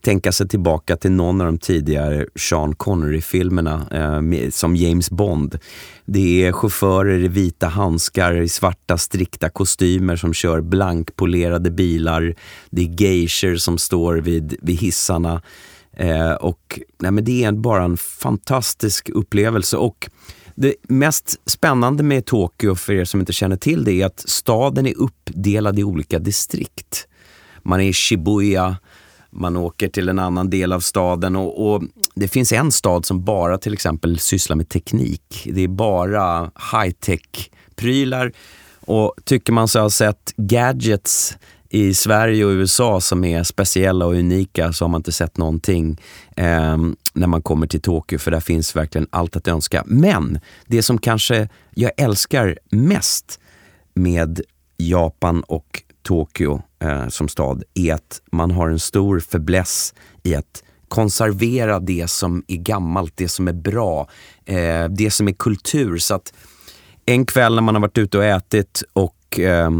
tänka 0.00 0.32
sig 0.32 0.48
tillbaka 0.48 0.96
till 0.96 1.10
någon 1.10 1.40
av 1.40 1.46
de 1.46 1.58
tidigare 1.58 2.26
Sean 2.34 2.74
Connery-filmerna 2.74 3.86
eh, 3.90 4.50
som 4.50 4.76
James 4.76 5.10
Bond. 5.10 5.58
Det 6.04 6.46
är 6.46 6.52
chaufförer 6.52 7.18
i 7.18 7.28
vita 7.28 7.66
handskar, 7.66 8.34
i 8.34 8.48
svarta 8.48 8.98
strikta 8.98 9.48
kostymer 9.48 10.16
som 10.16 10.34
kör 10.34 10.60
blankpolerade 10.60 11.70
bilar. 11.70 12.34
Det 12.70 12.82
är 12.82 13.02
geishor 13.02 13.56
som 13.56 13.78
står 13.78 14.16
vid, 14.16 14.56
vid 14.62 14.76
hissarna. 14.76 15.42
Eh, 15.98 16.32
och 16.32 16.80
nej, 16.98 17.10
men 17.10 17.24
Det 17.24 17.44
är 17.44 17.52
bara 17.52 17.84
en 17.84 17.96
fantastisk 17.96 19.08
upplevelse. 19.08 19.76
och 19.76 20.10
det 20.54 20.74
mest 20.82 21.40
spännande 21.46 22.02
med 22.02 22.24
Tokyo, 22.26 22.74
för 22.74 22.92
er 22.92 23.04
som 23.04 23.20
inte 23.20 23.32
känner 23.32 23.56
till 23.56 23.84
det, 23.84 23.92
är 23.92 24.06
att 24.06 24.24
staden 24.28 24.86
är 24.86 24.98
uppdelad 24.98 25.78
i 25.78 25.84
olika 25.84 26.18
distrikt. 26.18 27.08
Man 27.62 27.80
är 27.80 27.84
i 27.84 27.92
Shibuya, 27.92 28.76
man 29.30 29.56
åker 29.56 29.88
till 29.88 30.08
en 30.08 30.18
annan 30.18 30.50
del 30.50 30.72
av 30.72 30.80
staden 30.80 31.36
och, 31.36 31.72
och, 31.72 31.82
det 32.14 32.28
finns 32.28 32.52
en 32.52 32.72
stad 32.72 33.06
som 33.06 33.24
bara 33.24 33.58
till 33.58 33.72
exempel 33.72 34.18
sysslar 34.18 34.56
med 34.56 34.68
teknik. 34.68 35.48
Det 35.52 35.60
är 35.60 35.68
bara 35.68 36.50
high-tech-prylar. 36.72 38.32
Och 38.80 39.14
tycker 39.24 39.52
man 39.52 39.68
sig 39.68 39.82
ha 39.82 39.90
sett 39.90 40.34
gadgets 40.36 41.36
i 41.70 41.94
Sverige 41.94 42.44
och 42.44 42.50
USA 42.50 43.00
som 43.00 43.24
är 43.24 43.42
speciella 43.42 44.06
och 44.06 44.12
unika 44.12 44.72
så 44.72 44.84
har 44.84 44.88
man 44.88 44.98
inte 44.98 45.12
sett 45.12 45.36
någonting 45.36 46.00
eh, 46.36 46.76
när 47.12 47.26
man 47.26 47.42
kommer 47.42 47.66
till 47.66 47.80
Tokyo 47.80 48.18
för 48.18 48.30
där 48.30 48.40
finns 48.40 48.76
verkligen 48.76 49.06
allt 49.10 49.36
att 49.36 49.48
önska. 49.48 49.82
Men 49.86 50.40
det 50.66 50.82
som 50.82 50.98
kanske 50.98 51.48
jag 51.74 51.92
älskar 51.96 52.58
mest 52.70 53.40
med 53.94 54.40
Japan 54.76 55.42
och 55.42 55.82
Tokyo 56.02 56.62
eh, 56.78 57.08
som 57.08 57.28
stad 57.28 57.62
är 57.74 57.94
att 57.94 58.22
man 58.32 58.50
har 58.50 58.68
en 58.68 58.78
stor 58.78 59.20
fäbless 59.20 59.94
i 60.22 60.34
att 60.34 60.64
konservera 60.88 61.80
det 61.80 62.10
som 62.10 62.44
är 62.48 62.56
gammalt, 62.56 63.12
det 63.16 63.28
som 63.28 63.48
är 63.48 63.52
bra, 63.52 64.08
eh, 64.44 64.84
det 64.84 65.10
som 65.10 65.28
är 65.28 65.32
kultur. 65.32 65.98
Så 65.98 66.14
att 66.14 66.32
en 67.06 67.26
kväll 67.26 67.54
när 67.54 67.62
man 67.62 67.74
har 67.74 67.82
varit 67.82 67.98
ute 67.98 68.18
och 68.18 68.24
ätit 68.24 68.82
och 68.92 69.38
eh, 69.38 69.70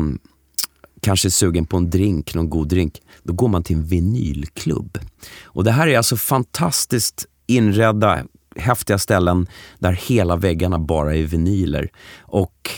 kanske 1.01 1.29
är 1.29 1.31
sugen 1.31 1.67
på 1.67 1.77
en 1.77 1.91
drink, 1.91 2.35
någon 2.35 2.51
god 2.51 2.69
drink, 2.69 3.03
då 3.23 3.33
går 3.33 3.49
man 3.49 3.63
till 3.63 3.77
en 3.77 3.85
vinylklubb. 3.85 4.99
Och 5.45 5.65
det 5.65 5.71
här 5.71 5.87
är 5.87 5.97
alltså 5.97 6.17
fantastiskt 6.17 7.27
inredda, 7.47 8.25
häftiga 8.57 8.99
ställen 8.99 9.47
där 9.79 9.93
hela 9.93 10.37
väggarna 10.37 10.79
bara 10.79 11.17
är 11.17 11.23
vinyler. 11.23 11.91
Och 12.19 12.71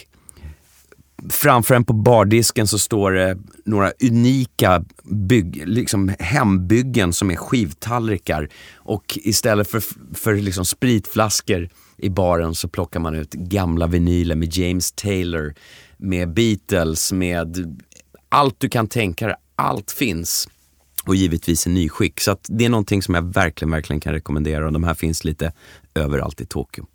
framför 1.31 1.75
en 1.75 1.85
på 1.85 1.93
bardisken 1.93 2.67
så 2.67 2.79
står 2.79 3.13
det 3.13 3.39
några 3.65 3.93
unika 4.03 4.85
bygg, 5.05 5.63
liksom 5.67 6.15
hembyggen 6.19 7.13
som 7.13 7.31
är 7.31 7.37
skivtallrikar. 7.37 8.49
Och 8.75 9.19
istället 9.23 9.71
för, 9.71 9.83
för 10.15 10.35
liksom 10.35 10.65
spritflaskor 10.65 11.69
i 11.97 12.11
baren 12.11 12.55
så 12.55 12.69
plockar 12.69 13.01
man 13.01 13.15
ut 13.15 13.33
gamla 13.33 13.87
vinyler 13.87 14.35
med 14.35 14.57
James 14.57 14.93
Taylor, 14.93 15.55
med 15.97 16.35
Beatles, 16.35 17.13
med 17.13 17.81
allt 18.31 18.61
du 18.61 18.69
kan 18.69 18.87
tänka 18.87 19.27
dig. 19.27 19.37
Allt 19.57 19.91
finns. 19.91 20.49
Och 21.05 21.17
givetvis 21.17 21.67
i 21.67 21.71
nyskick. 21.71 22.21
Så 22.21 22.37
det 22.49 22.65
är 22.65 22.69
någonting 22.69 23.03
som 23.03 23.15
jag 23.15 23.35
verkligen, 23.35 23.71
verkligen 23.71 24.01
kan 24.01 24.13
rekommendera. 24.13 24.67
Och 24.67 24.73
de 24.73 24.85
här 24.85 24.95
finns 24.95 25.25
lite 25.25 25.53
överallt 25.95 26.41
i 26.41 26.47
Tokyo 26.47 26.87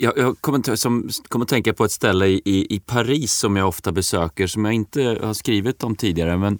jag, 0.00 0.18
jag 0.18 0.40
kommer, 0.40 0.76
som, 0.76 1.08
kommer 1.28 1.44
att 1.44 1.48
tänka 1.48 1.72
på 1.72 1.84
ett 1.84 1.92
ställe 1.92 2.26
i, 2.26 2.66
i, 2.70 2.80
Paris 2.80 3.32
som 3.32 3.56
jag 3.56 3.68
ofta 3.68 3.92
besöker, 3.92 4.46
som 4.46 4.64
jag 4.64 4.74
inte 4.74 5.18
har 5.22 5.34
skrivit 5.34 5.82
om 5.82 5.96
tidigare. 5.96 6.36
Men, 6.36 6.58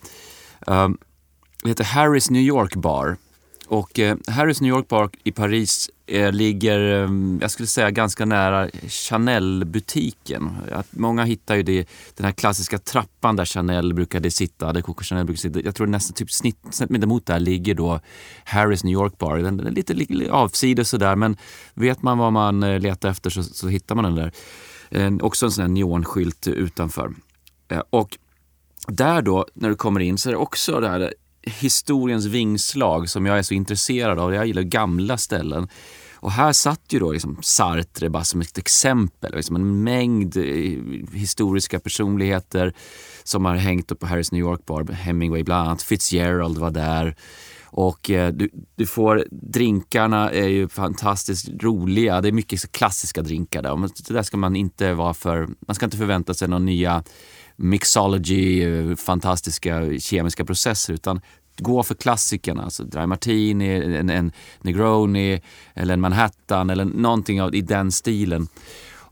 um, 0.66 0.98
det 1.62 1.68
heter 1.68 1.84
Harris 1.84 2.30
New 2.30 2.42
York 2.42 2.76
Bar. 2.76 3.16
Och 3.70 3.98
eh, 3.98 4.16
Harris 4.26 4.60
New 4.60 4.68
York 4.68 4.88
Park 4.88 5.16
i 5.24 5.32
Paris 5.32 5.90
eh, 6.06 6.32
ligger, 6.32 7.04
eh, 7.04 7.10
jag 7.40 7.50
skulle 7.50 7.66
säga 7.66 7.90
ganska 7.90 8.24
nära 8.24 8.68
Chanel-butiken. 8.88 10.50
Många 10.90 11.24
hittar 11.24 11.54
ju 11.54 11.62
det, 11.62 11.88
den 12.16 12.24
här 12.24 12.32
klassiska 12.32 12.78
trappan 12.78 13.36
där 13.36 13.44
Chanel 13.44 13.94
brukade 13.94 14.30
sitta, 14.30 14.72
där 14.72 14.80
Coco 14.80 15.04
Chanel 15.04 15.24
brukade 15.24 15.40
sitta. 15.40 15.60
Jag 15.60 15.74
tror 15.74 15.86
nästan 15.86 16.14
typ 16.14 16.30
snitt 16.30 16.56
centimeter 16.70 17.06
mot 17.06 17.26
där 17.26 17.40
ligger 17.40 17.74
då 17.74 18.00
Harris 18.44 18.84
New 18.84 18.92
York 18.92 19.18
Bar. 19.18 19.36
Den 19.36 19.60
är 19.60 19.70
lite, 19.70 19.94
lite 19.94 20.32
avsides 20.32 20.88
sådär 20.88 21.16
men 21.16 21.36
vet 21.74 22.02
man 22.02 22.18
vad 22.18 22.32
man 22.32 22.62
eh, 22.62 22.80
letar 22.80 23.08
efter 23.08 23.30
så, 23.30 23.42
så 23.42 23.68
hittar 23.68 23.94
man 23.94 24.04
den 24.04 24.14
där. 24.14 24.32
Eh, 24.90 25.12
också 25.20 25.46
en 25.46 25.52
sån 25.52 25.62
här 25.62 25.68
neonskylt 25.68 26.46
utanför. 26.46 27.12
Eh, 27.68 27.82
och 27.90 28.18
där 28.88 29.22
då, 29.22 29.46
när 29.54 29.68
du 29.68 29.74
kommer 29.74 30.00
in, 30.00 30.18
så 30.18 30.28
är 30.28 30.32
det 30.32 30.38
också 30.38 30.80
det 30.80 30.88
här 30.88 31.14
historiens 31.42 32.26
vingslag 32.26 33.08
som 33.08 33.26
jag 33.26 33.38
är 33.38 33.42
så 33.42 33.54
intresserad 33.54 34.18
av. 34.18 34.34
Jag 34.34 34.46
gillar 34.46 34.62
gamla 34.62 35.18
ställen. 35.18 35.68
Och 36.14 36.32
här 36.32 36.52
satt 36.52 36.80
ju 36.88 36.98
då 36.98 37.12
liksom 37.12 37.38
Sartre 37.42 38.10
bara 38.10 38.24
som 38.24 38.40
ett 38.40 38.58
exempel. 38.58 39.34
Liksom 39.34 39.56
en 39.56 39.82
mängd 39.82 40.36
eh, 40.36 40.42
historiska 41.12 41.80
personligheter 41.80 42.74
som 43.24 43.44
har 43.44 43.54
hängt 43.54 43.92
upp 43.92 43.98
på 44.00 44.06
Harris 44.06 44.32
New 44.32 44.40
York 44.40 44.66
Bar. 44.66 44.92
Hemingway 44.92 45.42
bland 45.42 45.68
annat. 45.68 45.82
Fitzgerald 45.82 46.58
var 46.58 46.70
där. 46.70 47.16
Och 47.72 48.10
eh, 48.10 48.32
du, 48.32 48.50
du, 48.74 48.86
får, 48.86 49.24
drinkarna 49.30 50.30
är 50.30 50.48
ju 50.48 50.68
fantastiskt 50.68 51.48
roliga. 51.62 52.20
Det 52.20 52.28
är 52.28 52.32
mycket 52.32 52.72
klassiska 52.72 53.22
drinkar 53.22 53.62
där. 53.62 53.88
Det 54.08 54.14
där 54.14 54.22
ska 54.22 54.36
man 54.36 54.56
inte 54.56 54.94
vara 54.94 55.14
för, 55.14 55.48
man 55.66 55.74
ska 55.74 55.84
inte 55.84 55.96
förvänta 55.96 56.34
sig 56.34 56.48
några 56.48 56.64
nya 56.64 57.04
mixology, 57.60 58.64
eh, 58.64 58.96
fantastiska 58.96 59.98
kemiska 59.98 60.44
processer 60.44 60.94
utan 60.94 61.20
gå 61.58 61.82
för 61.82 61.94
klassikerna. 61.94 62.62
Alltså 62.62 62.84
dry 62.84 63.06
martini, 63.06 63.96
en, 63.96 64.10
en 64.10 64.32
negroni 64.60 65.42
eller 65.74 65.94
en 65.94 66.00
manhattan 66.00 66.70
eller 66.70 66.84
någonting 66.84 67.42
av, 67.42 67.54
i 67.54 67.60
den 67.60 67.92
stilen. 67.92 68.48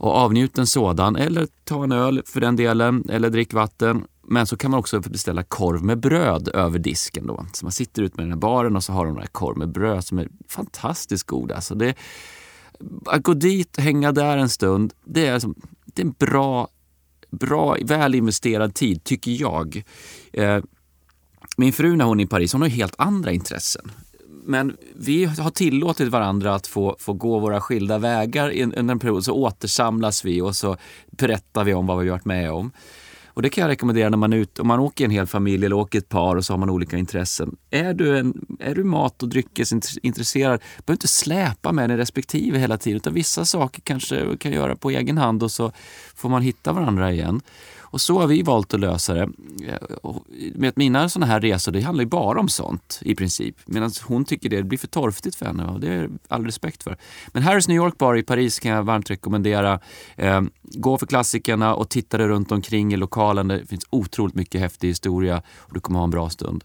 Och 0.00 0.14
avnjut 0.14 0.58
en 0.58 0.66
sådan 0.66 1.16
eller 1.16 1.48
ta 1.64 1.84
en 1.84 1.92
öl 1.92 2.22
för 2.26 2.40
den 2.40 2.56
delen 2.56 3.04
eller 3.10 3.30
drick 3.30 3.52
vatten. 3.52 4.04
Men 4.22 4.46
så 4.46 4.56
kan 4.56 4.70
man 4.70 4.80
också 4.80 5.00
beställa 5.00 5.42
korv 5.42 5.84
med 5.84 6.00
bröd 6.00 6.48
över 6.48 6.78
disken. 6.78 7.26
Då. 7.26 7.46
Så 7.52 7.64
man 7.64 7.72
sitter 7.72 8.02
ut 8.02 8.16
med 8.16 8.24
den 8.24 8.32
här 8.32 8.38
baren 8.38 8.76
och 8.76 8.84
så 8.84 8.92
har 8.92 9.06
de 9.06 9.14
där 9.14 9.26
korv 9.26 9.58
med 9.58 9.68
bröd 9.68 10.04
som 10.04 10.18
är 10.18 10.28
fantastiskt 10.48 11.26
goda. 11.26 11.54
Alltså 11.54 11.74
det, 11.74 11.94
att 13.06 13.22
gå 13.22 13.34
dit 13.34 13.76
och 13.76 13.82
hänga 13.82 14.12
där 14.12 14.36
en 14.36 14.48
stund, 14.48 14.92
det 15.04 15.26
är, 15.26 15.34
liksom, 15.34 15.54
det 15.84 16.02
är 16.02 16.06
en 16.06 16.14
bra 16.18 16.68
bra, 17.30 17.76
väl 17.84 18.14
investerad 18.14 18.74
tid, 18.74 19.04
tycker 19.04 19.30
jag. 19.30 19.82
Eh, 20.32 20.58
min 21.56 21.72
fru 21.72 21.96
när 21.96 22.04
hon 22.04 22.20
är 22.20 22.24
i 22.24 22.26
Paris, 22.26 22.52
hon 22.52 22.62
har 22.62 22.68
helt 22.68 22.94
andra 22.98 23.32
intressen. 23.32 23.90
Men 24.44 24.76
vi 24.96 25.24
har 25.24 25.50
tillåtit 25.50 26.08
varandra 26.08 26.54
att 26.54 26.66
få, 26.66 26.96
få 26.98 27.12
gå 27.12 27.38
våra 27.38 27.60
skilda 27.60 27.98
vägar 27.98 28.50
under 28.60 28.92
en 28.92 28.98
period. 28.98 29.24
Så 29.24 29.32
återsamlas 29.32 30.24
vi 30.24 30.40
och 30.40 30.56
så 30.56 30.76
berättar 31.10 31.64
vi 31.64 31.74
om 31.74 31.86
vad 31.86 31.98
vi 31.98 32.08
varit 32.08 32.24
med 32.24 32.52
om. 32.52 32.70
Och 33.38 33.42
det 33.42 33.50
kan 33.50 33.62
jag 33.62 33.68
rekommendera 33.68 34.08
när 34.08 34.16
man 34.16 34.32
är 34.32 34.36
ute, 34.36 34.62
om 34.62 34.68
man 34.68 34.80
åker 34.80 35.04
en 35.04 35.10
hel 35.10 35.26
familj 35.26 35.66
eller 35.66 35.76
åker 35.76 35.98
ett 35.98 36.08
par 36.08 36.36
och 36.36 36.44
så 36.44 36.52
har 36.52 36.58
man 36.58 36.70
olika 36.70 36.96
intressen. 36.96 37.56
Är 37.70 37.94
du, 37.94 38.18
en, 38.18 38.46
är 38.60 38.74
du 38.74 38.84
mat 38.84 39.22
och 39.22 39.28
dryckesintresserad, 39.28 40.60
behöver 40.86 40.92
inte 40.96 41.08
släpa 41.08 41.72
med 41.72 41.90
din 41.90 41.96
respektive 41.96 42.58
hela 42.58 42.78
tiden. 42.78 42.96
Utan 42.96 43.14
vissa 43.14 43.44
saker 43.44 43.82
kanske 43.82 44.36
kan 44.38 44.52
göra 44.52 44.76
på 44.76 44.90
egen 44.90 45.18
hand 45.18 45.42
och 45.42 45.50
så 45.50 45.72
får 46.14 46.28
man 46.28 46.42
hitta 46.42 46.72
varandra 46.72 47.12
igen. 47.12 47.40
Och 47.90 48.00
så 48.00 48.18
har 48.18 48.26
vi 48.26 48.42
valt 48.42 48.74
att 48.74 48.80
lösa 48.80 49.14
det. 49.14 49.28
Eh, 49.66 50.16
med 50.54 50.72
mina 50.76 51.08
sådana 51.08 51.26
här 51.26 51.40
resor, 51.40 51.72
det 51.72 51.80
handlar 51.80 52.04
ju 52.04 52.08
bara 52.08 52.40
om 52.40 52.48
sånt 52.48 52.98
i 53.02 53.14
princip. 53.14 53.56
Medan 53.66 53.90
hon 54.04 54.24
tycker 54.24 54.48
det 54.48 54.62
blir 54.62 54.78
för 54.78 54.86
torftigt 54.86 55.36
för 55.36 55.46
henne 55.46 55.64
och 55.64 55.80
det 55.80 55.88
är 55.88 56.10
all 56.28 56.44
respekt 56.44 56.82
för. 56.82 56.96
Men 57.28 57.42
Harris 57.42 57.68
New 57.68 57.76
York 57.76 57.98
Bar 57.98 58.16
i 58.16 58.22
Paris 58.22 58.58
kan 58.58 58.70
jag 58.70 58.82
varmt 58.82 59.10
rekommendera. 59.10 59.80
Eh, 60.16 60.42
gå 60.62 60.98
för 60.98 61.06
klassikerna 61.06 61.74
och 61.74 61.88
titta 61.88 62.18
dig 62.18 62.28
runt 62.28 62.52
omkring 62.52 62.92
i 62.92 62.96
lokalen. 62.96 63.48
Det 63.48 63.66
finns 63.66 63.86
otroligt 63.90 64.34
mycket 64.34 64.60
häftig 64.60 64.88
historia 64.88 65.42
och 65.56 65.74
du 65.74 65.80
kommer 65.80 65.98
ha 65.98 66.04
en 66.04 66.10
bra 66.10 66.30
stund. 66.30 66.64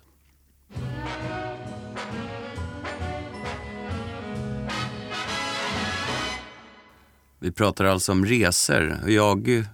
Vi 7.40 7.52
pratar 7.52 7.86
alltså 7.86 8.12
om 8.12 8.26
resor. 8.26 9.00
Jag 9.08 9.66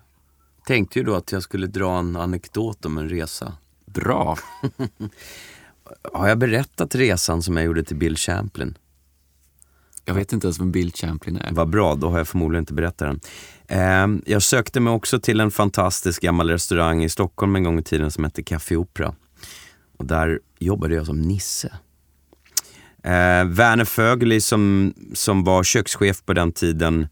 tänkte 0.69 0.99
ju 0.99 1.05
då 1.05 1.15
att 1.15 1.31
jag 1.31 1.43
skulle 1.43 1.67
dra 1.67 1.99
en 1.99 2.15
anekdot 2.15 2.85
om 2.85 2.97
en 2.97 3.09
resa. 3.09 3.53
Bra. 3.85 4.37
Har 6.13 6.27
jag 6.27 6.37
berättat 6.37 6.95
resan 6.95 7.41
som 7.41 7.57
jag 7.57 7.65
gjorde 7.65 7.83
till 7.83 7.95
Bill 7.95 8.17
Champlin? 8.17 8.77
Jag 10.05 10.13
vet 10.13 10.33
inte 10.33 10.47
ens 10.47 10.59
vem 10.59 10.71
Bill 10.71 10.91
Champlin 10.93 11.37
är. 11.37 11.51
Vad 11.51 11.69
bra, 11.69 11.95
då 11.95 12.09
har 12.09 12.17
jag 12.17 12.27
förmodligen 12.27 12.61
inte 12.61 12.73
berättat 12.73 12.97
den. 12.97 13.19
Eh, 13.67 14.21
jag 14.25 14.41
sökte 14.41 14.79
mig 14.79 14.93
också 14.93 15.19
till 15.19 15.39
en 15.39 15.51
fantastisk 15.51 16.21
gammal 16.21 16.49
restaurang 16.49 17.03
i 17.03 17.09
Stockholm 17.09 17.55
en 17.55 17.63
gång 17.63 17.79
i 17.79 17.83
tiden 17.83 18.11
som 18.11 18.23
hette 18.23 18.43
Café 18.43 18.75
Opera. 18.75 19.15
Och 19.97 20.05
där 20.05 20.39
jobbade 20.59 20.95
jag 20.95 21.05
som 21.05 21.21
Nisse. 21.21 21.71
Eh, 23.03 23.45
Werner 23.45 23.85
Fögeli 23.85 24.41
som, 24.41 24.93
som 25.13 25.43
var 25.43 25.63
kökschef 25.63 26.25
på 26.25 26.33
den 26.33 26.51
tiden 26.51 27.07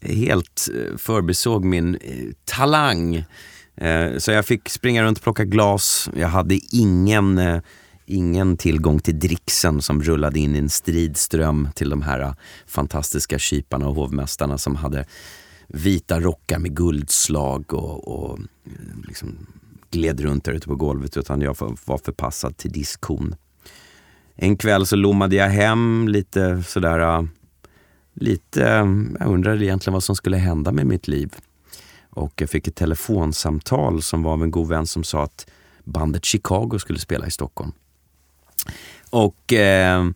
helt 0.00 0.68
eh, 0.74 0.96
förbisåg 0.96 1.64
min 1.64 1.94
eh, 1.94 2.28
talang. 2.44 3.24
Eh, 3.76 4.18
så 4.18 4.30
jag 4.30 4.46
fick 4.46 4.68
springa 4.68 5.02
runt 5.02 5.18
och 5.18 5.24
plocka 5.24 5.44
glas. 5.44 6.10
Jag 6.16 6.28
hade 6.28 6.60
ingen, 6.72 7.60
ingen 8.06 8.56
tillgång 8.56 9.00
till 9.00 9.18
dricksen 9.18 9.82
som 9.82 10.02
rullade 10.02 10.38
in 10.38 10.54
i 10.54 10.58
en 10.58 10.68
stridström 10.68 11.68
till 11.74 11.90
de 11.90 12.02
här 12.02 12.34
fantastiska 12.66 13.38
kyparna 13.38 13.88
och 13.88 13.94
hovmästarna 13.94 14.58
som 14.58 14.76
hade 14.76 15.04
vita 15.68 16.20
rockar 16.20 16.58
med 16.58 16.76
guldslag 16.76 17.74
och, 17.74 18.08
och 18.08 18.38
liksom 19.08 19.46
gled 19.90 20.20
runt 20.20 20.44
där 20.44 20.52
ute 20.52 20.66
på 20.66 20.76
golvet 20.76 21.16
utan 21.16 21.40
jag 21.40 21.56
var 21.58 21.98
förpassad 21.98 22.56
till 22.56 22.72
diskon. 22.72 23.34
En 24.36 24.56
kväll 24.56 24.86
så 24.86 24.96
lommade 24.96 25.36
jag 25.36 25.48
hem 25.48 26.08
lite 26.08 26.62
sådär 26.62 27.28
lite, 28.20 28.68
ehm, 28.68 29.16
jag 29.20 29.28
undrade 29.28 29.64
egentligen 29.64 29.92
vad 29.92 30.04
som 30.04 30.16
skulle 30.16 30.36
hända 30.36 30.72
med 30.72 30.86
mitt 30.86 31.08
liv. 31.08 31.34
Och 32.10 32.32
jag 32.36 32.50
fick 32.50 32.68
ett 32.68 32.74
telefonsamtal 32.74 34.02
som 34.02 34.22
var 34.22 34.32
av 34.32 34.42
en 34.42 34.50
god 34.50 34.68
vän 34.68 34.86
som 34.86 35.04
sa 35.04 35.24
att 35.24 35.46
bandet 35.84 36.24
Chicago 36.24 36.78
skulle 36.78 36.98
spela 36.98 37.26
i 37.26 37.30
Stockholm. 37.30 37.72
Och 39.10 39.52
eh, 39.52 40.06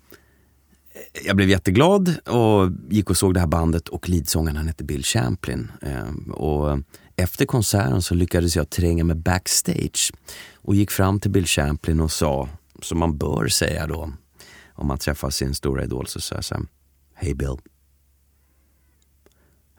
jag 1.24 1.36
blev 1.36 1.48
jätteglad 1.48 2.14
och 2.28 2.70
gick 2.90 3.10
och 3.10 3.16
såg 3.16 3.34
det 3.34 3.40
här 3.40 3.46
bandet 3.46 3.88
och 3.88 4.08
leadsångaren 4.08 4.56
han 4.56 4.66
hette 4.66 4.84
Bill 4.84 5.04
Champlin. 5.04 5.72
Eh, 5.82 6.32
och 6.32 6.78
efter 7.16 7.46
konserten 7.46 8.02
så 8.02 8.14
lyckades 8.14 8.56
jag 8.56 8.70
tränga 8.70 9.04
mig 9.04 9.16
backstage 9.16 10.12
och 10.54 10.74
gick 10.74 10.90
fram 10.90 11.20
till 11.20 11.30
Bill 11.30 11.46
Champlin 11.46 12.00
och 12.00 12.12
sa, 12.12 12.48
som 12.82 12.98
man 12.98 13.18
bör 13.18 13.48
säga 13.48 13.86
då, 13.86 14.12
om 14.74 14.86
man 14.86 14.98
träffar 14.98 15.30
sin 15.30 15.54
stora 15.54 15.84
idol, 15.84 16.06
så 16.06 16.20
sa 16.20 16.34
jag 16.34 16.44
så 16.44 16.54
här, 16.54 16.64
Hej 17.14 17.34
Bill. 17.34 17.56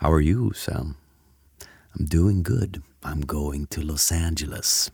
How 0.03 0.11
are 0.11 0.21
you, 0.21 0.51
Sam? 0.53 0.95
I'm 1.95 2.05
doing 2.05 2.43
good. 2.43 2.81
I'm 3.03 3.21
going 3.21 3.67
to 3.67 3.81
Los 3.81 4.11
Angeles. 4.11 4.91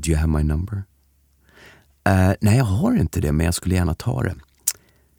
Do 0.00 0.10
you 0.10 0.16
have 0.16 0.30
my 0.30 0.42
number? 0.42 0.84
Uh, 2.06 2.34
nej, 2.40 2.56
jag 2.56 2.64
har 2.64 2.96
inte 2.96 3.20
det, 3.20 3.32
men 3.32 3.46
jag 3.46 3.54
skulle 3.54 3.74
gärna 3.74 3.94
ta 3.94 4.22
det. 4.22 4.34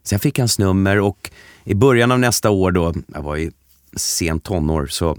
Så 0.04 0.14
jag 0.14 0.22
fick 0.22 0.40
hans 0.40 0.60
nummer 0.60 1.00
och 1.00 1.32
i 1.64 1.76
början 1.76 2.12
av 2.12 2.20
nästa 2.20 2.50
år 2.50 2.72
då, 2.72 2.94
jag 3.08 3.22
var 3.22 3.38
i 3.38 3.52
sent 3.94 4.44
tonår, 4.44 4.88
så 4.88 5.18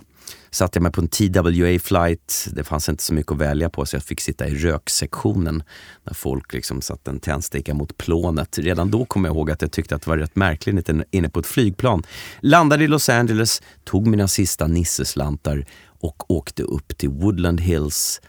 satte 0.51 0.77
jag 0.77 0.83
mig 0.83 0.93
på 0.93 1.01
en 1.01 1.09
TWA-flight. 1.09 2.49
Det 2.53 2.65
fanns 2.65 2.89
inte 2.89 3.03
så 3.03 3.15
mycket 3.15 3.33
att 3.33 3.39
välja 3.39 3.71
på 3.71 3.87
så 3.87 3.97
jag 3.97 4.03
fick 4.03 4.21
sitta 4.21 4.49
i 4.49 4.55
röksektionen. 4.55 5.63
När 6.05 6.15
folk 6.15 6.53
liksom 6.53 6.83
satte 6.83 7.11
en 7.11 7.21
tändsticka 7.21 7.75
mot 7.75 7.97
plånet. 7.97 8.59
Redan 8.59 8.91
då 8.91 9.05
kom 9.05 9.25
jag 9.25 9.35
ihåg 9.35 9.51
att 9.51 9.63
jag 9.63 9.73
tyckte 9.73 9.95
att 9.95 10.03
det 10.03 10.11
var 10.11 10.19
rätt 10.19 10.37
märkligt 10.37 10.91
inne 11.11 11.29
på 11.29 11.41
ett 11.41 11.47
flygplan. 11.47 12.03
Landade 12.41 12.85
i 12.85 12.89
Los 12.89 13.09
Angeles, 13.09 13.63
tog 13.85 14.07
mina 14.07 14.29
sista 14.29 14.67
nisseslantar 14.67 15.65
och 16.01 16.31
åkte 16.31 16.63
upp 16.63 16.99
till 16.99 17.09
Woodland 17.09 17.61
Hills, 17.61 18.21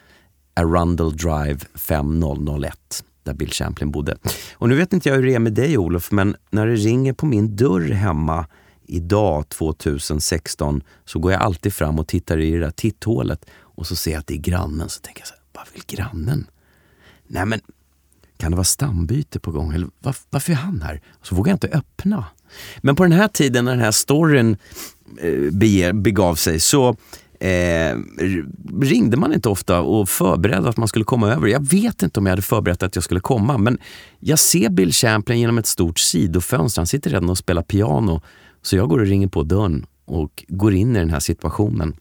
Arundel 0.53 1.17
Drive 1.17 1.59
5001 1.75 3.03
där 3.23 3.33
Bill 3.33 3.51
Champlin 3.51 3.91
bodde. 3.91 4.17
Och 4.53 4.69
nu 4.69 4.75
vet 4.75 4.93
inte 4.93 5.09
jag 5.09 5.15
hur 5.15 5.25
det 5.25 5.33
är 5.33 5.39
med 5.39 5.53
dig 5.53 5.77
Olof, 5.77 6.11
men 6.11 6.35
när 6.49 6.67
det 6.67 6.75
ringer 6.75 7.13
på 7.13 7.25
min 7.25 7.55
dörr 7.55 7.91
hemma 7.91 8.45
idag, 8.85 9.49
2016, 9.49 10.83
så 11.05 11.19
går 11.19 11.31
jag 11.31 11.41
alltid 11.41 11.73
fram 11.73 11.99
och 11.99 12.07
tittar 12.07 12.37
i 12.37 12.51
det 12.51 12.59
där 12.59 12.71
titthålet 12.71 13.45
och 13.59 13.87
så 13.87 13.95
ser 13.95 14.11
jag 14.11 14.19
att 14.19 14.27
det 14.27 14.33
är 14.33 14.37
grannen. 14.37 14.89
Så 14.89 15.01
tänker 15.01 15.21
jag 15.21 15.27
så 15.27 15.33
här, 15.33 15.41
vad 15.51 15.65
vill 15.73 15.83
grannen? 15.87 16.47
Nej 17.27 17.45
men, 17.45 17.61
kan 18.37 18.51
det 18.51 18.57
vara 18.57 18.63
stambyte 18.63 19.39
på 19.39 19.51
gång? 19.51 19.73
Eller 19.73 19.87
var, 19.99 20.15
varför 20.29 20.51
är 20.51 20.55
han 20.55 20.81
här? 20.81 21.01
Så 21.21 21.35
vågar 21.35 21.51
jag 21.51 21.55
inte 21.55 21.67
öppna. 21.67 22.25
Men 22.81 22.95
på 22.95 23.03
den 23.03 23.11
här 23.11 23.27
tiden 23.27 23.65
när 23.65 23.71
den 23.71 23.81
här 23.81 23.91
storyn 23.91 24.57
eh, 25.21 25.93
begav 25.93 26.35
sig 26.35 26.59
så 26.59 26.95
eh, 27.39 27.97
ringde 28.81 29.17
man 29.17 29.33
inte 29.33 29.49
ofta 29.49 29.81
och 29.81 30.09
förberedde 30.09 30.69
att 30.69 30.77
man 30.77 30.87
skulle 30.87 31.05
komma 31.05 31.33
över. 31.33 31.47
Jag 31.47 31.69
vet 31.69 32.03
inte 32.03 32.19
om 32.19 32.25
jag 32.25 32.31
hade 32.31 32.41
förberett 32.41 32.83
att 32.83 32.95
jag 32.95 33.03
skulle 33.03 33.19
komma, 33.19 33.57
men 33.57 33.77
jag 34.19 34.39
ser 34.39 34.69
Bill 34.69 34.93
Champlin 34.93 35.39
genom 35.39 35.57
ett 35.57 35.67
stort 35.67 35.99
sidofönster. 35.99 36.79
Han 36.81 36.87
sitter 36.87 37.09
redan 37.09 37.29
och 37.29 37.37
spelar 37.37 37.61
piano 37.61 38.21
så 38.61 38.75
jag 38.75 38.89
går 38.89 38.99
och 38.99 39.05
ringer 39.05 39.27
på 39.27 39.43
dörren 39.43 39.85
och 40.05 40.43
går 40.47 40.73
in 40.73 40.95
i 40.95 40.99
den 40.99 41.09
här 41.09 41.19
situationen. 41.19 41.95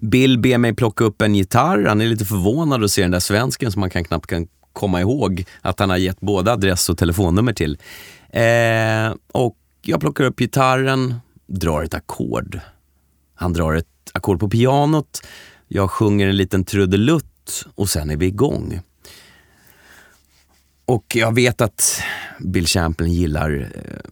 Bill 0.00 0.38
ber 0.38 0.58
mig 0.58 0.74
plocka 0.74 1.04
upp 1.04 1.22
en 1.22 1.34
gitarr. 1.34 1.84
Han 1.88 2.00
är 2.00 2.06
lite 2.06 2.24
förvånad 2.24 2.84
att 2.84 2.90
se 2.90 3.02
den 3.02 3.10
där 3.10 3.20
svensken 3.20 3.72
som 3.72 3.80
man 3.80 3.90
kan 3.90 4.04
knappt 4.04 4.26
kan 4.26 4.48
komma 4.72 5.00
ihåg 5.00 5.44
att 5.60 5.78
han 5.80 5.90
har 5.90 5.96
gett 5.96 6.20
både 6.20 6.52
adress 6.52 6.88
och 6.88 6.98
telefonnummer 6.98 7.52
till. 7.52 7.78
Eh, 8.30 9.14
och 9.32 9.56
jag 9.82 10.00
plockar 10.00 10.24
upp 10.24 10.38
gitarren, 10.38 11.14
drar 11.46 11.82
ett 11.82 11.94
ackord. 11.94 12.60
Han 13.34 13.52
drar 13.52 13.74
ett 13.74 13.86
ackord 14.12 14.40
på 14.40 14.48
pianot. 14.48 15.26
Jag 15.68 15.90
sjunger 15.90 16.28
en 16.28 16.36
liten 16.36 16.64
trudelutt 16.64 17.66
och 17.74 17.88
sen 17.88 18.10
är 18.10 18.16
vi 18.16 18.26
igång. 18.26 18.80
Och 20.84 21.16
jag 21.16 21.34
vet 21.34 21.60
att 21.60 22.00
Bill 22.40 22.66
Champlin 22.66 23.12
gillar 23.12 23.70
eh, 23.74 24.10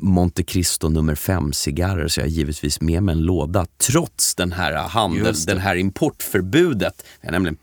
Monte 0.00 0.42
Cristo 0.42 0.88
nummer 0.88 1.14
5 1.14 1.52
cigarrer 1.52 2.08
så 2.08 2.20
jag 2.20 2.24
har 2.24 2.30
givetvis 2.30 2.80
med 2.80 3.02
mig 3.02 3.12
en 3.12 3.22
låda 3.22 3.66
trots 3.78 4.34
den 4.34 4.52
här 4.52 4.88
handel, 4.88 5.34
den 5.46 5.58
här 5.58 5.76
importförbudet. 5.76 7.04
Jag 7.20 7.28
har 7.28 7.32
nämligen 7.32 7.56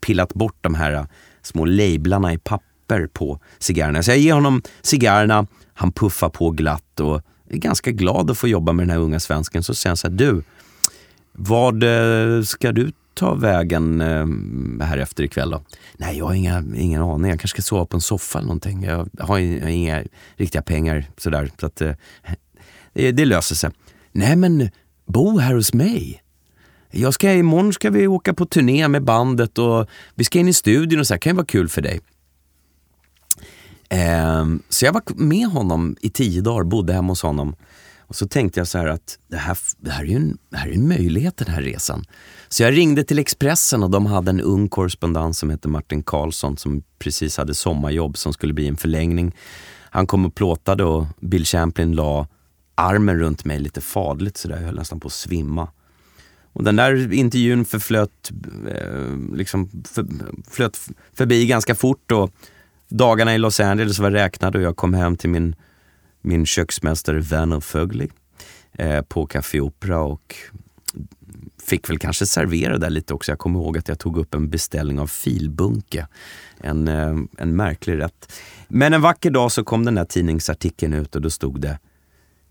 pillat 0.00 0.34
bort 0.34 0.56
de 0.60 0.74
här 0.74 1.06
små 1.42 1.64
lablarna 1.64 2.32
i 2.32 2.38
papper 2.38 3.06
på 3.12 3.40
cigarrerna. 3.58 4.02
Så 4.02 4.10
jag 4.10 4.18
ger 4.18 4.34
honom 4.34 4.62
cigarrerna, 4.82 5.46
han 5.74 5.92
puffar 5.92 6.28
på 6.28 6.50
glatt 6.50 7.00
och 7.00 7.22
är 7.50 7.56
ganska 7.56 7.90
glad 7.90 8.30
att 8.30 8.38
få 8.38 8.48
jobba 8.48 8.72
med 8.72 8.86
den 8.86 8.90
här 8.90 8.98
unga 8.98 9.20
svensken. 9.20 9.62
Så 9.62 9.74
säger 9.74 9.90
han 9.90 9.96
så 9.96 10.08
här, 10.08 10.14
du, 10.14 10.42
vad 11.32 11.82
eh, 11.82 12.42
ska 12.42 12.72
du 12.72 12.92
ta 13.16 13.34
vägen 13.34 14.00
eh, 14.00 14.86
här 14.86 14.98
efter 14.98 15.24
ikväll 15.24 15.50
då? 15.50 15.62
Nej, 15.96 16.18
jag 16.18 16.26
har 16.26 16.34
inga, 16.34 16.64
ingen 16.76 17.02
aning. 17.02 17.30
Jag 17.30 17.40
kanske 17.40 17.62
ska 17.62 17.62
sova 17.62 17.86
på 17.86 17.96
en 17.96 18.00
soffa 18.00 18.38
eller 18.38 18.46
någonting. 18.46 18.82
Jag 18.82 19.08
har 19.18 19.38
inga 19.38 20.02
riktiga 20.36 20.62
pengar 20.62 21.04
sådär. 21.16 21.50
Så 21.60 21.66
att, 21.66 21.80
eh, 21.80 21.92
det, 22.92 23.12
det 23.12 23.24
löser 23.24 23.54
sig. 23.54 23.70
Nej, 24.12 24.36
men 24.36 24.70
bo 25.06 25.38
här 25.38 25.54
hos 25.54 25.74
mig. 25.74 26.22
Jag 26.90 27.14
ska, 27.14 27.32
imorgon 27.32 27.72
ska 27.72 27.90
vi 27.90 28.06
åka 28.06 28.34
på 28.34 28.46
turné 28.46 28.88
med 28.88 29.04
bandet 29.04 29.58
och 29.58 29.88
vi 30.14 30.24
ska 30.24 30.38
in 30.38 30.48
i 30.48 30.52
studion 30.52 31.00
och 31.00 31.06
så 31.06 31.14
här, 31.14 31.18
kan 31.18 31.30
ju 31.30 31.36
vara 31.36 31.46
kul 31.46 31.68
för 31.68 31.82
dig. 31.82 32.00
Eh, 33.88 34.46
så 34.68 34.84
jag 34.84 34.92
var 34.92 35.02
med 35.16 35.46
honom 35.46 35.96
i 36.00 36.10
tio 36.10 36.40
dagar, 36.40 36.64
bodde 36.64 36.92
hemma 36.92 37.08
hos 37.08 37.22
honom. 37.22 37.56
Och 38.06 38.16
så 38.16 38.28
tänkte 38.28 38.60
jag 38.60 38.66
så 38.66 38.78
här 38.78 38.86
att 38.86 39.18
det 39.28 39.36
här, 39.36 39.58
det 39.78 39.90
här 39.90 40.02
är 40.02 40.06
ju 40.06 40.16
en, 40.16 40.38
det 40.50 40.56
här 40.56 40.68
är 40.68 40.72
en 40.72 40.88
möjlighet 40.88 41.36
den 41.36 41.48
här 41.48 41.62
resan. 41.62 42.04
Så 42.48 42.62
jag 42.62 42.76
ringde 42.76 43.04
till 43.04 43.18
Expressen 43.18 43.82
och 43.82 43.90
de 43.90 44.06
hade 44.06 44.30
en 44.30 44.40
ung 44.40 44.68
korrespondent 44.68 45.36
som 45.36 45.50
hette 45.50 45.68
Martin 45.68 46.02
Karlsson 46.02 46.56
som 46.56 46.82
precis 46.98 47.36
hade 47.36 47.54
sommarjobb 47.54 48.16
som 48.16 48.32
skulle 48.32 48.52
bli 48.52 48.68
en 48.68 48.76
förlängning. 48.76 49.34
Han 49.90 50.06
kom 50.06 50.26
och 50.26 50.34
plåtade 50.34 50.84
och 50.84 51.06
Bill 51.20 51.44
Champlin 51.44 51.92
la 51.92 52.26
armen 52.74 53.18
runt 53.18 53.44
mig 53.44 53.60
lite 53.60 53.80
fadligt 53.80 54.36
sådär. 54.36 54.56
Jag 54.56 54.66
höll 54.66 54.74
nästan 54.74 55.00
på 55.00 55.06
att 55.06 55.12
svimma. 55.12 55.68
Och 56.52 56.64
den 56.64 56.76
där 56.76 57.12
intervjun 57.12 57.64
förflöt, 57.64 58.30
eh, 58.68 59.34
liksom 59.34 59.70
för, 59.84 60.06
flöt 60.50 60.80
förbi 61.12 61.46
ganska 61.46 61.74
fort 61.74 62.12
och 62.12 62.30
dagarna 62.88 63.34
i 63.34 63.38
Los 63.38 63.60
Angeles 63.60 63.98
var 63.98 64.10
räknade 64.10 64.58
och 64.58 64.64
jag 64.64 64.76
kom 64.76 64.94
hem 64.94 65.16
till 65.16 65.30
min, 65.30 65.56
min 66.26 66.46
köksmästare 66.46 67.20
Werner 67.20 67.60
Fögli 67.60 68.08
eh, 68.72 69.02
på 69.02 69.26
Café 69.26 69.60
Opera 69.60 70.00
och 70.00 70.34
fick 71.62 71.90
väl 71.90 71.98
kanske 71.98 72.26
servera 72.26 72.78
där 72.78 72.90
lite 72.90 73.14
också. 73.14 73.32
Jag 73.32 73.38
kommer 73.38 73.60
ihåg 73.60 73.78
att 73.78 73.88
jag 73.88 73.98
tog 73.98 74.18
upp 74.18 74.34
en 74.34 74.50
beställning 74.50 75.00
av 75.00 75.06
filbunke. 75.06 76.08
En, 76.60 76.88
eh, 76.88 77.16
en 77.38 77.56
märklig 77.56 77.98
rätt. 77.98 78.32
Men 78.68 78.92
en 78.92 79.00
vacker 79.00 79.30
dag 79.30 79.52
så 79.52 79.64
kom 79.64 79.84
den 79.84 79.96
här 79.96 80.04
tidningsartikeln 80.04 80.92
ut 80.92 81.14
och 81.14 81.22
då 81.22 81.30
stod 81.30 81.60
det 81.60 81.78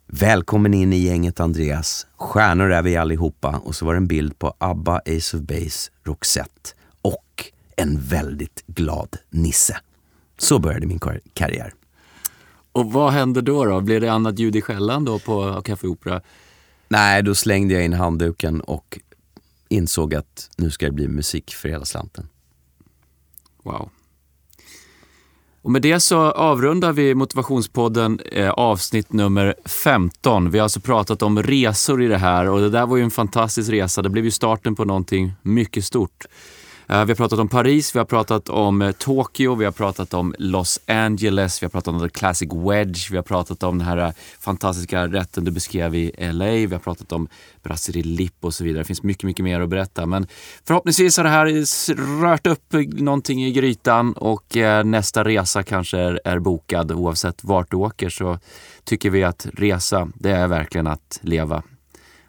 Välkommen 0.07 0.73
in 0.73 0.93
i 0.93 0.97
gänget 0.97 1.39
Andreas. 1.39 2.07
Stjärnor 2.17 2.71
är 2.71 2.81
vi 2.81 2.97
allihopa. 2.97 3.61
Och 3.63 3.75
så 3.75 3.85
var 3.85 3.93
det 3.93 3.97
en 3.97 4.07
bild 4.07 4.39
på 4.39 4.53
ABBA, 4.57 5.01
Ace 5.05 5.38
of 5.38 5.43
Base, 5.43 5.91
Roxette 6.03 6.71
och 7.01 7.51
en 7.77 7.99
väldigt 7.99 8.63
glad 8.67 9.17
Nisse. 9.29 9.77
Så 10.38 10.59
började 10.59 10.88
min 10.88 10.99
karriär. 11.33 11.73
Och 12.75 12.91
vad 12.91 13.11
hände 13.11 13.41
då? 13.41 13.65
då? 13.65 13.81
Blev 13.81 14.01
det 14.01 14.11
annat 14.11 14.39
ljud 14.39 14.55
i 14.55 14.61
skällan 14.61 15.05
då 15.05 15.19
på 15.19 15.61
Café 15.65 15.88
Opera? 15.88 16.21
Nej, 16.88 17.23
då 17.23 17.35
slängde 17.35 17.73
jag 17.73 17.85
in 17.85 17.93
handduken 17.93 18.61
och 18.61 18.99
insåg 19.69 20.15
att 20.15 20.49
nu 20.57 20.71
ska 20.71 20.85
det 20.85 20.91
bli 20.91 21.07
musik 21.07 21.53
för 21.53 21.69
hela 21.69 21.85
slanten. 21.85 22.27
Wow. 23.63 23.89
Och 25.61 25.71
med 25.71 25.81
det 25.81 25.99
så 25.99 26.31
avrundar 26.31 26.93
vi 26.93 27.15
Motivationspodden 27.15 28.19
eh, 28.31 28.49
avsnitt 28.49 29.13
nummer 29.13 29.55
15. 29.65 30.51
Vi 30.51 30.57
har 30.59 30.63
alltså 30.63 30.79
pratat 30.79 31.21
om 31.21 31.43
resor 31.43 32.03
i 32.03 32.07
det 32.07 32.17
här 32.17 32.49
och 32.49 32.59
det 32.59 32.69
där 32.69 32.85
var 32.85 32.97
ju 32.97 33.03
en 33.03 33.11
fantastisk 33.11 33.71
resa. 33.71 34.01
Det 34.01 34.09
blev 34.09 34.25
ju 34.25 34.31
starten 34.31 34.75
på 34.75 34.85
någonting 34.85 35.33
mycket 35.41 35.85
stort. 35.85 36.25
Eh, 36.89 37.05
vi 37.05 37.11
har 37.11 37.15
pratat 37.15 37.39
om 37.39 37.47
Paris, 37.47 37.95
vi 37.95 37.99
har 37.99 38.05
pratat 38.05 38.49
om 38.49 38.81
eh, 38.81 38.91
Tokyo, 38.91 39.55
vi 39.55 39.65
har 39.65 39.71
pratat 39.71 40.13
om 40.13 40.35
Los 40.39 40.79
Angeles, 40.87 41.61
vi 41.61 41.65
har 41.65 41.69
pratat 41.69 41.93
om 41.93 41.99
The 41.99 42.09
Classic 42.09 42.49
Wedge, 42.53 43.11
vi 43.11 43.15
har 43.15 43.23
pratat 43.23 43.63
om 43.63 43.77
den 43.77 43.87
här 43.87 43.97
eh, 43.97 44.11
fantastiska 44.39 45.07
rätten 45.07 45.45
du 45.45 45.51
beskrev 45.51 45.95
i 45.95 46.11
LA, 46.31 46.45
vi 46.45 46.69
har 46.71 46.79
pratat 46.79 47.11
om 47.11 47.27
brasserie 47.63 48.03
lipp 48.03 48.35
och 48.39 48.53
så 48.53 48.63
vidare. 48.63 48.81
Det 48.81 48.87
finns 48.87 49.03
mycket, 49.03 49.23
mycket 49.23 49.43
mer 49.43 49.61
att 49.61 49.69
berätta. 49.69 50.05
Men 50.05 50.27
förhoppningsvis 50.67 51.17
har 51.17 51.23
det 51.23 51.29
här 51.29 52.21
rört 52.21 52.47
upp 52.47 52.73
någonting 52.93 53.45
i 53.45 53.51
grytan 53.51 54.13
och 54.13 54.57
nästa 54.85 55.23
resa 55.23 55.63
kanske 55.63 55.97
är, 55.97 56.21
är 56.25 56.39
bokad. 56.39 56.91
Oavsett 56.91 57.43
vart 57.43 57.71
du 57.71 57.77
åker 57.77 58.09
så 58.09 58.39
tycker 58.83 59.09
vi 59.09 59.23
att 59.23 59.47
resa, 59.53 60.07
det 60.15 60.31
är 60.31 60.47
verkligen 60.47 60.87
att 60.87 61.19
leva. 61.21 61.63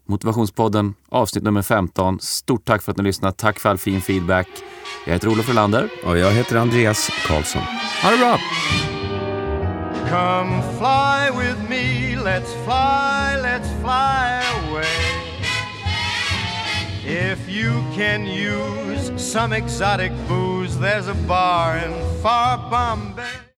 Motivationspodden 0.06 0.94
avsnitt 1.08 1.44
nummer 1.44 1.62
15. 1.62 2.20
Stort 2.20 2.64
tack 2.64 2.82
för 2.82 2.92
att 2.92 2.98
ni 2.98 3.04
lyssnat. 3.04 3.36
Tack 3.36 3.58
för 3.58 3.68
all 3.68 3.78
fin 3.78 4.00
feedback. 4.00 4.48
Jag 5.06 5.12
heter 5.12 5.28
Olof 5.28 5.48
Rolander. 5.48 5.88
Och 6.04 6.18
jag 6.18 6.30
heter 6.30 6.56
Andreas 6.56 7.10
Karlsson. 7.26 7.62
Ha 8.02 8.10
det 8.10 8.16
bra! 8.16 8.38
Come 10.10 10.62
fly 10.78 11.30
with 11.30 11.58
me, 11.68 12.16
let's 12.16 12.52
fly, 12.64 13.36
let's 13.42 13.68
fly 13.82 14.42
away. 14.70 15.26
If 17.04 17.48
you 17.48 17.72
can 17.94 18.26
use 18.26 19.12
some 19.16 19.52
exotic 19.52 20.12
booze, 20.28 20.78
there's 20.78 21.08
a 21.08 21.14
bar 21.28 21.76
in 21.76 22.22
far 22.22 22.58
Bombay. 22.70 23.45